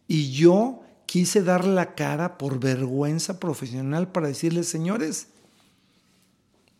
[0.07, 5.29] Y yo quise dar la cara por vergüenza profesional para decirles, señores,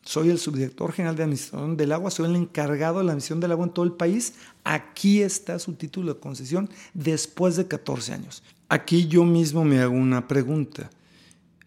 [0.03, 3.53] soy el subdirector general de administración del agua, soy el encargado de la admisión del
[3.53, 4.35] agua en todo el país.
[4.65, 8.43] Aquí está su título de concesión después de 14 años.
[8.71, 10.91] Aquí yo mismo me hago una pregunta.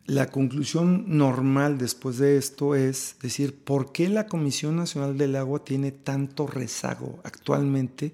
[0.06, 5.64] La conclusión normal después de esto es decir, ¿por qué la Comisión Nacional del Agua
[5.64, 8.14] tiene tanto rezago actualmente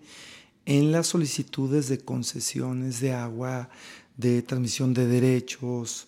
[0.66, 3.70] en las solicitudes de concesiones de agua,
[4.16, 6.08] de transmisión de derechos,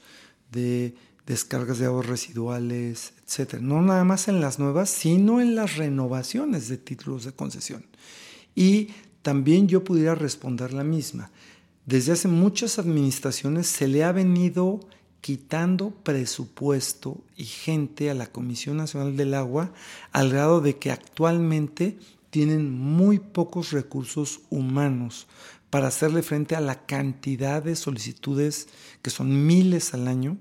[0.50, 3.62] de descargas de aguas residuales, etcétera?
[3.62, 7.86] No nada más en las nuevas, sino en las renovaciones de títulos de concesión.
[8.56, 11.30] Y también yo pudiera responder la misma
[11.90, 14.80] desde hace muchas administraciones se le ha venido
[15.22, 19.74] quitando presupuesto y gente a la Comisión Nacional del Agua
[20.12, 21.98] al grado de que actualmente
[22.30, 25.26] tienen muy pocos recursos humanos
[25.72, 28.68] para hacerle frente a la cantidad de solicitudes,
[29.02, 30.38] que son miles al año,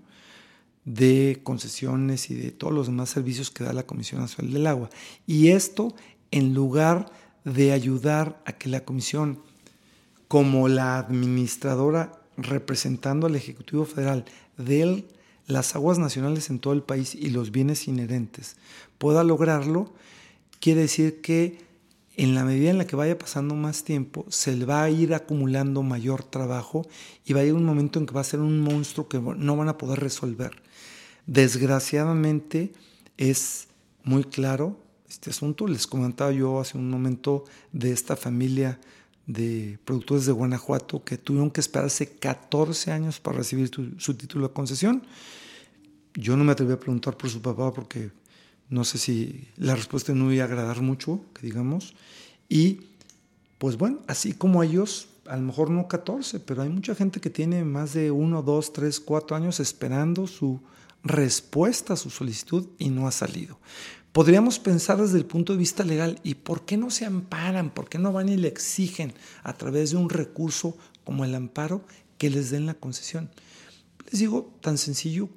[0.85, 4.91] de concesiones y de todos los demás servicios que da la Comisión Nacional del Agua.
[5.27, 5.95] Y esto
[6.31, 7.11] en lugar
[7.47, 9.48] de ayudar a que la Comisión
[10.29, 14.25] como la administradora representando al Ejecutivo Federal
[14.57, 15.05] de
[15.47, 18.57] las aguas nacionales en todo el país y los bienes inherentes
[18.99, 19.93] pueda lograrlo,
[20.61, 21.67] quiere decir que
[22.19, 25.15] en la medida en la que vaya pasando más tiempo, se le va a ir
[25.15, 26.85] acumulando mayor trabajo
[27.25, 29.57] y va a llegar un momento en que va a ser un monstruo que no
[29.57, 30.51] van a poder resolver.
[31.27, 32.73] Desgraciadamente
[33.17, 33.69] es
[34.03, 35.69] muy claro este asunto.
[35.69, 38.81] Les comentaba yo hace un momento de esta familia
[39.29, 44.55] de productores de Guanajuato que tuvieron que esperarse 14 años para recibir su título de
[44.55, 45.03] concesión.
[46.15, 48.11] Yo no me atreví a preguntar por su papá porque
[48.71, 51.95] no sé si la respuesta no iba a agradar mucho, que digamos.
[52.49, 52.81] Y
[53.59, 57.29] pues bueno, así como ellos, a lo mejor no 14, pero hay mucha gente que
[57.29, 60.61] tiene más de 1, 2, 3, 4 años esperando su
[61.05, 63.59] respuesta a su solicitud y no ha salido.
[64.19, 67.71] Podríamos pensar desde el punto de vista legal, ¿y por qué no se amparan?
[67.71, 69.13] ¿Por qué no van y le exigen
[69.45, 71.85] a través de un recurso como el amparo
[72.19, 73.31] que les den la concesión?
[74.11, 75.29] Les digo, tan sencillo,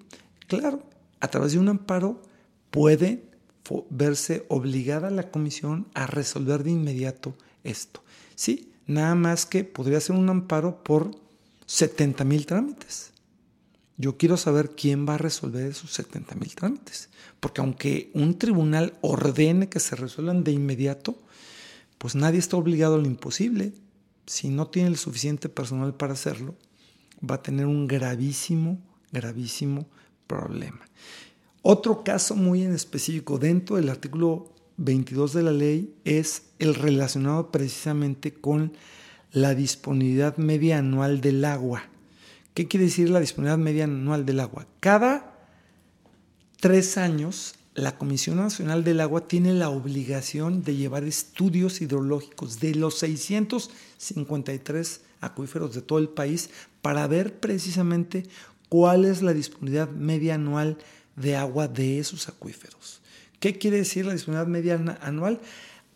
[0.47, 0.81] claro,
[1.19, 2.23] a través de un amparo
[2.71, 3.23] puede
[3.91, 8.03] verse obligada la comisión a resolver de inmediato esto.
[8.33, 11.11] Sí, nada más que podría ser un amparo por
[11.67, 13.11] 70 mil trámites.
[14.01, 17.09] Yo quiero saber quién va a resolver esos 70 mil trámites.
[17.39, 21.21] Porque aunque un tribunal ordene que se resuelvan de inmediato,
[21.99, 23.73] pues nadie está obligado a lo imposible.
[24.25, 26.55] Si no tiene el suficiente personal para hacerlo,
[27.23, 28.79] va a tener un gravísimo,
[29.11, 29.85] gravísimo
[30.25, 30.81] problema.
[31.61, 37.51] Otro caso muy en específico dentro del artículo 22 de la ley es el relacionado
[37.51, 38.73] precisamente con
[39.31, 41.90] la disponibilidad media anual del agua.
[42.53, 44.67] ¿Qué quiere decir la disponibilidad media anual del agua?
[44.81, 45.39] Cada
[46.59, 52.75] tres años, la Comisión Nacional del Agua tiene la obligación de llevar estudios hidrológicos de
[52.75, 56.49] los 653 acuíferos de todo el país
[56.81, 58.25] para ver precisamente
[58.67, 60.77] cuál es la disponibilidad media anual
[61.15, 62.99] de agua de esos acuíferos.
[63.39, 65.39] ¿Qué quiere decir la disponibilidad media anual?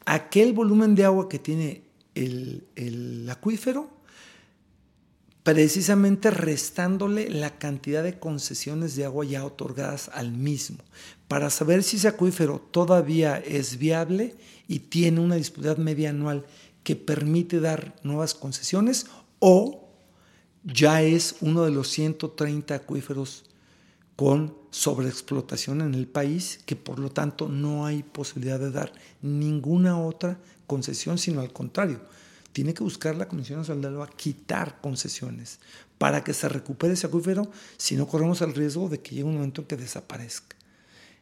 [0.06, 1.84] Aquel volumen de agua que tiene
[2.16, 3.95] el, el acuífero
[5.46, 10.80] precisamente restándole la cantidad de concesiones de agua ya otorgadas al mismo,
[11.28, 14.34] para saber si ese acuífero todavía es viable
[14.68, 16.48] y tiene una disponibilidad media anual
[16.82, 19.06] que permite dar nuevas concesiones
[19.38, 19.88] o
[20.64, 23.44] ya es uno de los 130 acuíferos
[24.16, 28.92] con sobreexplotación en el país, que por lo tanto no hay posibilidad de dar
[29.22, 32.00] ninguna otra concesión, sino al contrario,
[32.56, 35.60] tiene que buscar la Comisión Nacional del Agua quitar concesiones
[35.98, 39.34] para que se recupere ese acuífero, si no corremos el riesgo de que llegue un
[39.34, 40.56] momento en que desaparezca.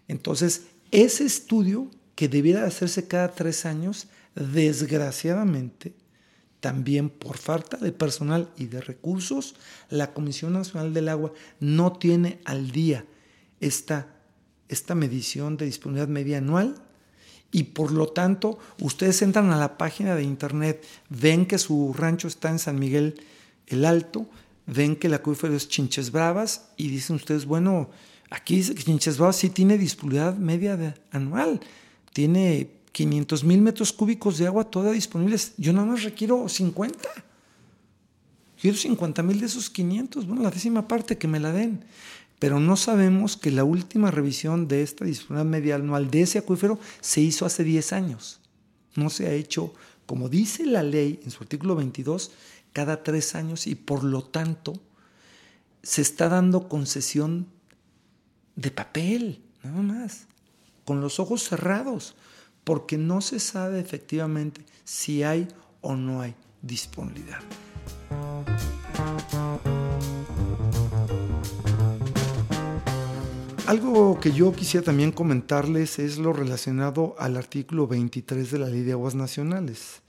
[0.07, 5.95] Entonces, ese estudio que debiera hacerse cada tres años, desgraciadamente,
[6.59, 9.55] también por falta de personal y de recursos,
[9.89, 13.07] la Comisión Nacional del Agua no tiene al día
[13.59, 14.21] esta,
[14.69, 16.82] esta medición de disponibilidad media anual
[17.53, 22.27] y por lo tanto ustedes entran a la página de internet, ven que su rancho
[22.27, 23.21] está en San Miguel
[23.67, 24.25] el Alto,
[24.65, 27.89] ven que el acuífero es Chinches Bravas y dicen ustedes, bueno,
[28.31, 31.61] aquí Chinches Bravas sí tiene disponibilidad media anual,
[32.11, 36.99] tiene 500 mil metros cúbicos de agua toda disponibles, yo nada más requiero 50.
[38.59, 41.83] Quiero 50 mil de esos 500, bueno, la décima parte que me la den
[42.43, 46.77] pero no sabemos que la última revisión de esta disponibilidad media anual de ese acuífero
[46.99, 48.41] se hizo hace 10 años.
[48.97, 49.73] No se ha hecho,
[50.05, 52.31] como dice la ley en su artículo 22,
[52.73, 54.73] cada tres años y por lo tanto
[55.83, 57.47] se está dando concesión
[58.57, 60.25] de papel, nada más,
[60.83, 62.13] con los ojos cerrados,
[62.65, 65.47] porque no se sabe efectivamente si hay
[65.79, 67.39] o no hay disponibilidad.
[73.65, 78.81] Algo que yo quisiera también comentarles es lo relacionado al artículo 23 de la Ley
[78.81, 80.01] de Aguas Nacionales.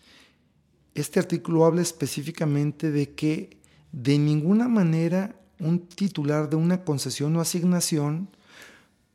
[0.97, 3.57] Este artículo habla específicamente de que
[3.93, 8.29] de ninguna manera un titular de una concesión o asignación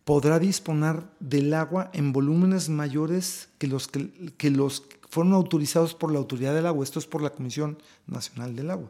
[0.05, 4.09] podrá disponer del agua en volúmenes mayores que los que,
[5.09, 6.85] fueron autorizados por la autoridad del agua.
[6.85, 7.77] Esto es por la Comisión
[8.07, 8.89] Nacional del Agua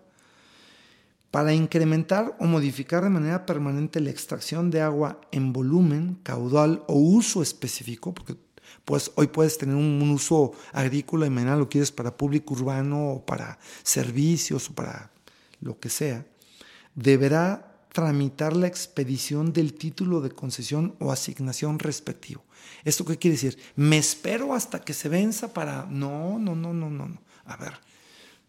[1.31, 6.95] para incrementar o modificar de manera permanente la extracción de agua en volumen, caudal o
[6.95, 8.35] uso específico, porque
[8.85, 13.25] pues hoy puedes tener un, uso agrícola y mañana lo quieres para público urbano o
[13.25, 15.11] para servicios o para
[15.61, 16.25] lo que sea,
[16.95, 22.43] deberá tramitar la expedición del título de concesión o asignación respectivo.
[22.83, 23.57] ¿Esto qué quiere decir?
[23.75, 25.85] ¿Me espero hasta que se venza para...?
[25.89, 27.21] No, no, no, no, no.
[27.45, 27.73] A ver,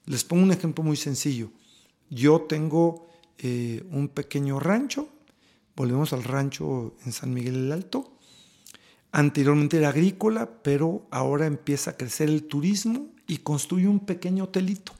[0.06, 1.50] les pongo un ejemplo muy sencillo.
[2.10, 3.08] Yo tengo
[3.38, 5.08] eh, un pequeño rancho,
[5.76, 8.18] volvemos al rancho en San Miguel el Alto.
[9.12, 14.92] Anteriormente era agrícola, pero ahora empieza a crecer el turismo y construye un pequeño hotelito.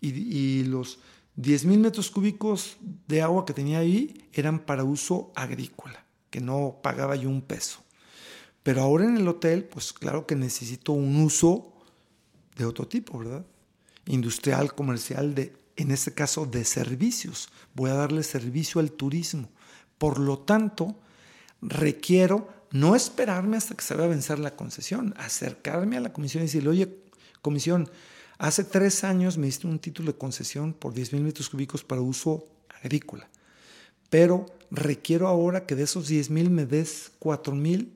[0.00, 1.00] Y, y los
[1.36, 2.76] 10.000 metros cúbicos
[3.08, 7.80] de agua que tenía ahí eran para uso agrícola, que no pagaba yo un peso.
[8.62, 11.72] Pero ahora en el hotel, pues claro que necesito un uso
[12.56, 13.46] de otro tipo, ¿verdad?
[14.08, 17.48] Industrial, comercial, de, en este caso de servicios.
[17.74, 19.48] Voy a darle servicio al turismo.
[19.98, 20.96] Por lo tanto,
[21.60, 26.42] requiero no esperarme hasta que se vaya a vencer la concesión, acercarme a la comisión
[26.42, 26.98] y decirle, oye,
[27.42, 27.90] comisión,
[28.38, 32.00] hace tres años me diste un título de concesión por 10 mil metros cúbicos para
[32.00, 32.46] uso
[32.82, 33.28] agrícola,
[34.10, 37.94] pero requiero ahora que de esos 10 mil me des 4 mil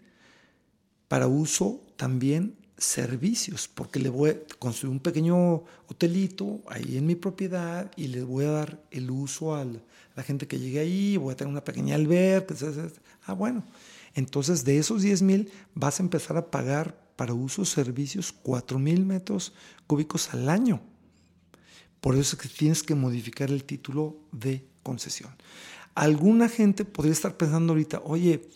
[1.08, 7.14] para uso también servicios, porque le voy a construir un pequeño hotelito ahí en mi
[7.14, 11.32] propiedad y les voy a dar el uso a la gente que llegue ahí, voy
[11.32, 12.54] a tener una pequeña alberca,
[13.24, 13.62] Ah, bueno,
[14.14, 19.06] entonces de esos 10 mil vas a empezar a pagar para usos servicios 4 mil
[19.06, 19.52] metros
[19.86, 20.80] cúbicos al año.
[22.00, 25.30] Por eso es que tienes que modificar el título de concesión.
[25.94, 28.48] Alguna gente podría estar pensando ahorita, oye,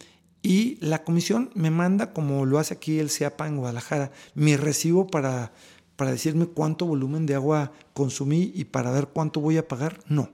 [0.47, 5.09] y la comisión me manda, como lo hace aquí el CIAPA en Guadalajara, mi recibo
[5.09, 5.51] para,
[5.97, 9.99] para decirme cuánto volumen de agua consumí y para ver cuánto voy a pagar.
[10.07, 10.31] No.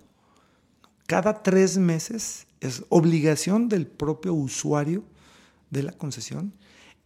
[1.06, 5.02] Cada tres meses es obligación del propio usuario
[5.70, 6.52] de la concesión.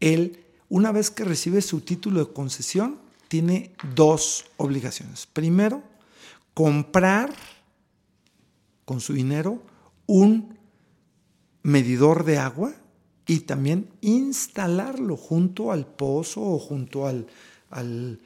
[0.01, 2.99] Él, una vez que recibe su título de concesión,
[3.29, 5.29] tiene dos obligaciones.
[5.29, 5.81] Primero,
[6.55, 7.33] comprar
[8.85, 9.63] con su dinero
[10.07, 10.59] un
[11.63, 12.75] medidor de agua
[13.27, 17.27] y también instalarlo junto al pozo o junto al,
[17.71, 18.21] al,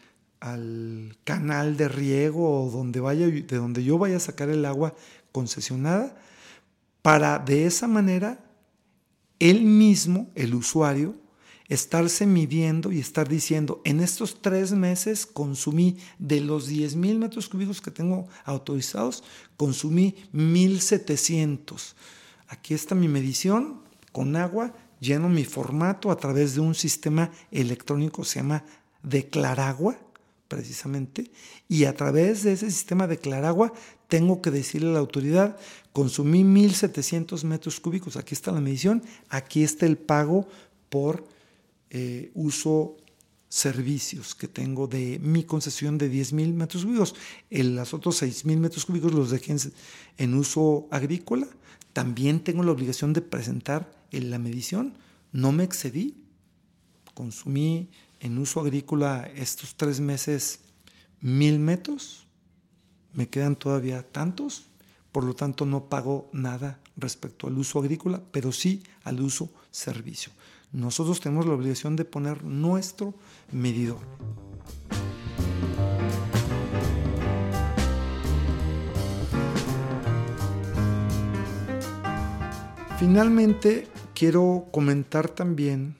[1.25, 4.95] canal de riego o donde vaya, de donde yo vaya a sacar el agua
[5.33, 6.17] concesionada,
[7.03, 8.45] para de esa manera
[9.39, 11.17] él mismo, el usuario,
[11.69, 17.49] estarse midiendo y estar diciendo, en estos tres meses consumí de los 10 mil metros
[17.49, 19.23] cúbicos que tengo autorizados,
[19.57, 21.97] consumí 1700.
[22.49, 28.25] Aquí está mi medición con agua lleno mi formato a través de un sistema electrónico,
[28.25, 28.65] se llama
[29.03, 29.99] Declaragua,
[30.47, 31.31] precisamente,
[31.69, 33.73] y a través de ese sistema Declaragua
[34.09, 35.57] tengo que decirle a la autoridad,
[35.93, 40.49] consumí 1.700 metros cúbicos, aquí está la medición, aquí está el pago
[40.89, 41.25] por
[41.91, 42.97] eh, uso
[43.49, 47.17] servicios que tengo de mi concesión de 10.000 metros cúbicos.
[47.51, 49.57] En los otros 6.000 metros cúbicos los dejé
[50.19, 51.49] en uso agrícola.
[51.93, 54.95] También tengo la obligación de presentar en la medición
[55.33, 56.17] no me excedí.
[57.15, 57.89] Consumí
[58.21, 60.61] en uso agrícola estos tres meses
[61.21, 62.27] mil metros.
[63.13, 64.67] Me quedan todavía tantos.
[65.13, 70.33] Por lo tanto, no pago nada respecto al uso agrícola, pero sí al uso servicio.
[70.73, 73.15] Nosotros tenemos la obligación de poner nuestro
[73.51, 73.99] medidor.
[83.01, 83.89] Finalmente,
[84.21, 85.99] quiero comentar también,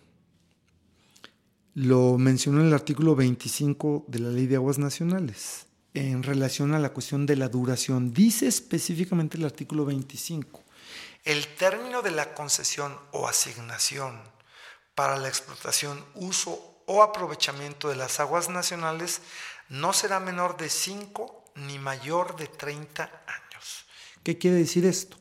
[1.73, 5.65] lo mencionó en el artículo 25 de la Ley de Aguas Nacionales,
[5.95, 8.13] en relación a la cuestión de la duración.
[8.13, 10.63] Dice específicamente el artículo 25,
[11.25, 14.21] el término de la concesión o asignación
[14.95, 19.23] para la explotación, uso o aprovechamiento de las aguas nacionales
[19.71, 23.87] no será menor de 5 ni mayor de 30 años.
[24.23, 25.17] ¿Qué quiere decir esto?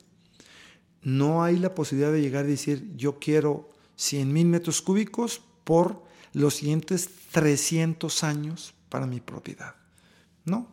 [1.02, 6.04] No hay la posibilidad de llegar a decir yo quiero 100 mil metros cúbicos por
[6.34, 9.76] los siguientes 300 años para mi propiedad.
[10.46, 10.68] No,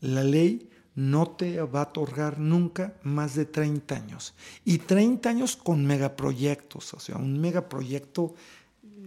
[0.00, 4.34] la ley no te va a otorgar nunca más de 30 años.
[4.64, 8.34] Y 30 años con megaproyectos, o sea, un megaproyecto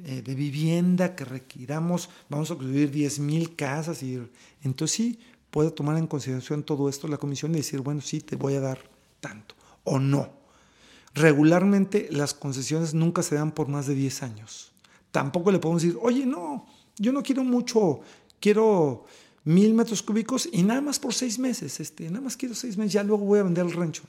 [0.06, 4.22] eh, de vivienda que requiramos, vamos a construir 10 mil casas y
[4.64, 5.20] entonces sí
[5.52, 8.62] puede tomar en consideración todo esto la comisión y decir, bueno, sí, te voy a
[8.62, 8.80] dar
[9.20, 10.30] tanto o no.
[11.14, 14.74] Regularmente las concesiones nunca se dan por más de 10 años.
[15.12, 16.66] Tampoco le podemos decir, oye, no,
[16.98, 18.02] yo no quiero mucho,
[18.40, 19.06] quiero
[19.44, 22.94] mil metros cúbicos y nada más por seis meses, este, nada más quiero seis meses,
[22.94, 24.04] ya luego voy a vender el rancho.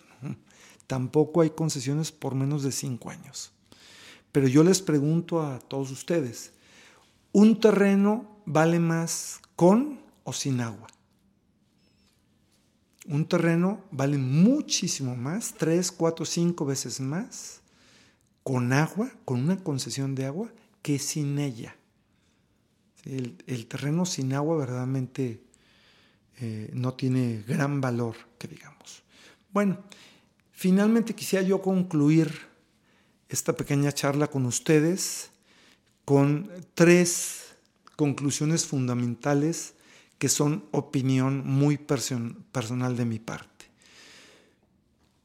[0.87, 3.53] Tampoco hay concesiones por menos de cinco años.
[4.33, 6.53] Pero yo les pregunto a todos ustedes,
[7.33, 10.89] ¿un terreno vale más con o sin agua?
[13.07, 17.61] Un terreno vale muchísimo más, tres, cuatro, cinco veces más,
[18.43, 20.53] con agua, con una concesión de agua,
[20.83, 21.77] que sin ella.
[23.05, 25.43] El, terreno sin agua verdaderamente
[26.41, 29.03] eh, no tiene gran valor, que digamos.
[29.53, 29.79] Bueno,
[30.53, 32.33] finalmente quisiera yo concluir
[33.29, 35.31] esta pequeña charla con ustedes
[36.05, 37.55] con tres
[37.97, 39.75] conclusiones fundamentales
[40.25, 43.67] que son opinión muy personal de mi parte.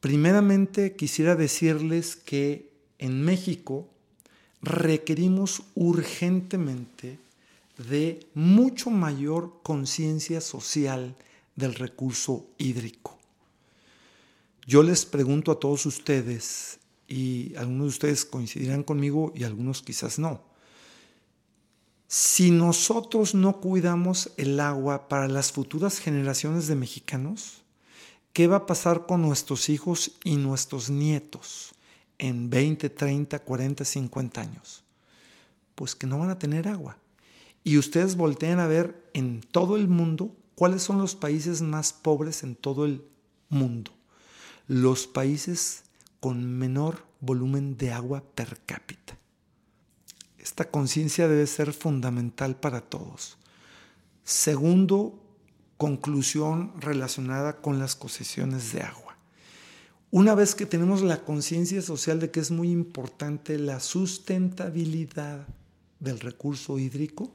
[0.00, 3.88] Primeramente quisiera decirles que en México
[4.60, 7.18] requerimos urgentemente
[7.88, 11.16] de mucho mayor conciencia social
[11.56, 13.18] del recurso hídrico.
[14.66, 16.78] Yo les pregunto a todos ustedes,
[17.08, 20.44] y algunos de ustedes coincidirán conmigo y algunos quizás no,
[22.12, 27.62] si nosotros no cuidamos el agua para las futuras generaciones de mexicanos,
[28.32, 31.72] ¿qué va a pasar con nuestros hijos y nuestros nietos
[32.18, 34.82] en 20, 30, 40, 50 años?
[35.76, 36.98] Pues que no van a tener agua
[37.62, 42.42] y ustedes voltean a ver en todo el mundo cuáles son los países más pobres
[42.42, 43.04] en todo el
[43.50, 43.92] mundo.
[44.66, 45.84] Los países
[46.18, 49.19] con menor volumen de agua per cápita.
[50.40, 53.36] Esta conciencia debe ser fundamental para todos.
[54.24, 55.22] Segundo,
[55.76, 59.18] conclusión relacionada con las concesiones de agua.
[60.10, 65.46] Una vez que tenemos la conciencia social de que es muy importante la sustentabilidad
[66.00, 67.32] del recurso hídrico,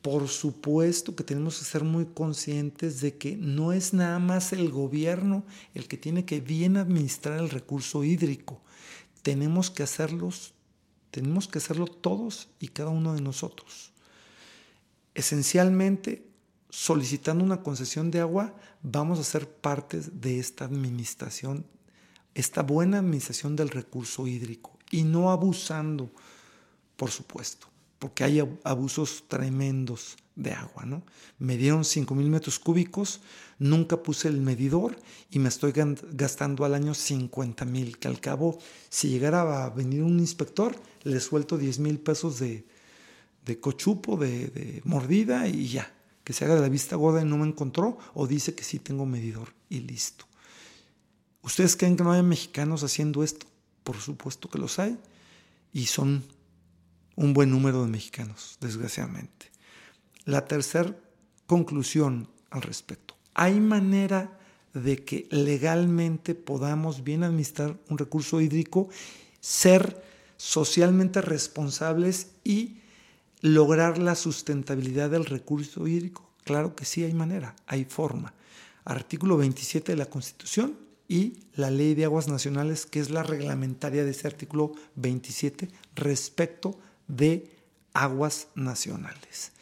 [0.00, 4.70] por supuesto que tenemos que ser muy conscientes de que no es nada más el
[4.70, 5.44] gobierno
[5.74, 8.62] el que tiene que bien administrar el recurso hídrico.
[9.22, 10.54] Tenemos que hacerlos,
[11.10, 13.92] tenemos que hacerlo todos y cada uno de nosotros.
[15.14, 16.26] Esencialmente,
[16.68, 21.66] solicitando una concesión de agua, vamos a ser partes de esta administración,
[22.34, 26.10] esta buena administración del recurso hídrico y no abusando,
[26.96, 27.68] por supuesto
[27.98, 30.84] porque hay abusos tremendos de agua.
[30.84, 31.02] ¿no?
[31.38, 33.20] Me dieron 5 mil metros cúbicos,
[33.58, 34.96] nunca puse el medidor
[35.30, 35.72] y me estoy
[36.12, 38.58] gastando al año 50 mil, que al cabo,
[38.88, 40.76] si llegara a venir un inspector,
[41.06, 42.64] le suelto 10 mil pesos de,
[43.60, 45.92] cochupo, de, de, mordida y ya,
[46.24, 48.78] que se haga de la vista gorda y no me encontró, o dice que sí
[48.78, 50.26] tengo medidor y listo.
[51.42, 53.46] ¿Ustedes creen que no hay mexicanos haciendo esto?
[53.84, 54.98] Por supuesto que los hay
[55.72, 56.24] y son
[57.14, 59.52] un buen número de mexicanos, desgraciadamente.
[60.24, 60.96] La tercera
[61.46, 63.16] conclusión al respecto.
[63.32, 64.40] ¿Hay manera
[64.74, 68.88] de que legalmente podamos bien administrar un recurso hídrico,
[69.40, 70.02] ser
[70.36, 72.78] socialmente responsables y
[73.40, 76.30] lograr la sustentabilidad del recurso hídrico?
[76.44, 78.34] Claro que sí hay manera, hay forma.
[78.84, 80.76] Artículo 27 de la Constitución
[81.08, 86.78] y la Ley de Aguas Nacionales, que es la reglamentaria de ese artículo 27 respecto
[87.08, 87.50] de
[87.94, 89.52] aguas nacionales.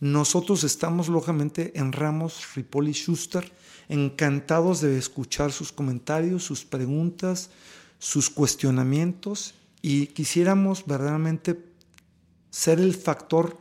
[0.00, 3.50] Nosotros estamos lógicamente en Ramos, Ripoli, Schuster,
[3.88, 7.50] encantados de escuchar sus comentarios, sus preguntas,
[7.98, 9.54] sus cuestionamientos
[9.86, 11.62] y quisiéramos verdaderamente
[12.48, 13.58] ser el factor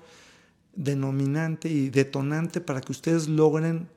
[0.73, 3.89] denominante y detonante para que ustedes logren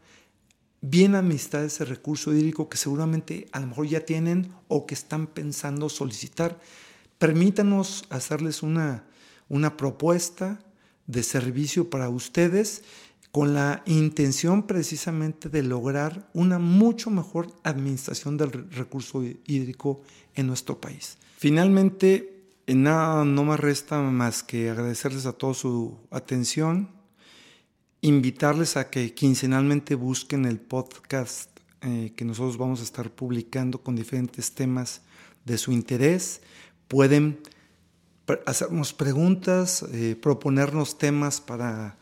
[0.81, 5.29] bien administrar ese recurso hídrico que seguramente a lo mejor ya tienen o que están
[5.29, 6.59] pensando solicitar.
[7.19, 9.05] Permítanos hacerles una
[9.49, 10.59] una propuesta
[11.07, 12.83] de servicio para ustedes
[13.37, 20.01] con la intención precisamente de lograr una mucho mejor administración del recurso hídrico
[20.35, 21.19] en nuestro país.
[21.37, 26.89] Finalmente, nada no me resta más que agradecerles a todos su atención,
[28.01, 31.51] invitarles a que quincenalmente busquen el podcast
[31.83, 35.03] eh, que nosotros vamos a estar publicando con diferentes temas
[35.45, 36.41] de su interés.
[36.89, 37.41] Pueden
[38.47, 41.99] hacernos preguntas, eh, proponernos temas para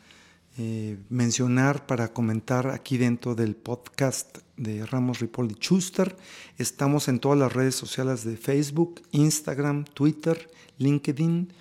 [0.56, 6.16] eh, mencionar para comentar aquí dentro del podcast de Ramos Ripoli Schuster.
[6.58, 11.52] Estamos en todas las redes sociales de Facebook, Instagram, Twitter, LinkedIn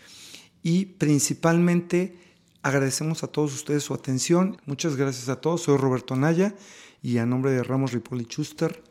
[0.61, 2.17] y principalmente
[2.61, 4.57] agradecemos a todos ustedes su atención.
[4.65, 5.63] Muchas gracias a todos.
[5.63, 6.55] Soy Roberto Naya
[7.01, 8.83] y a nombre de Ramos Ripoli Schuster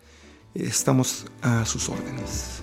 [0.55, 2.62] estamos a sus órdenes.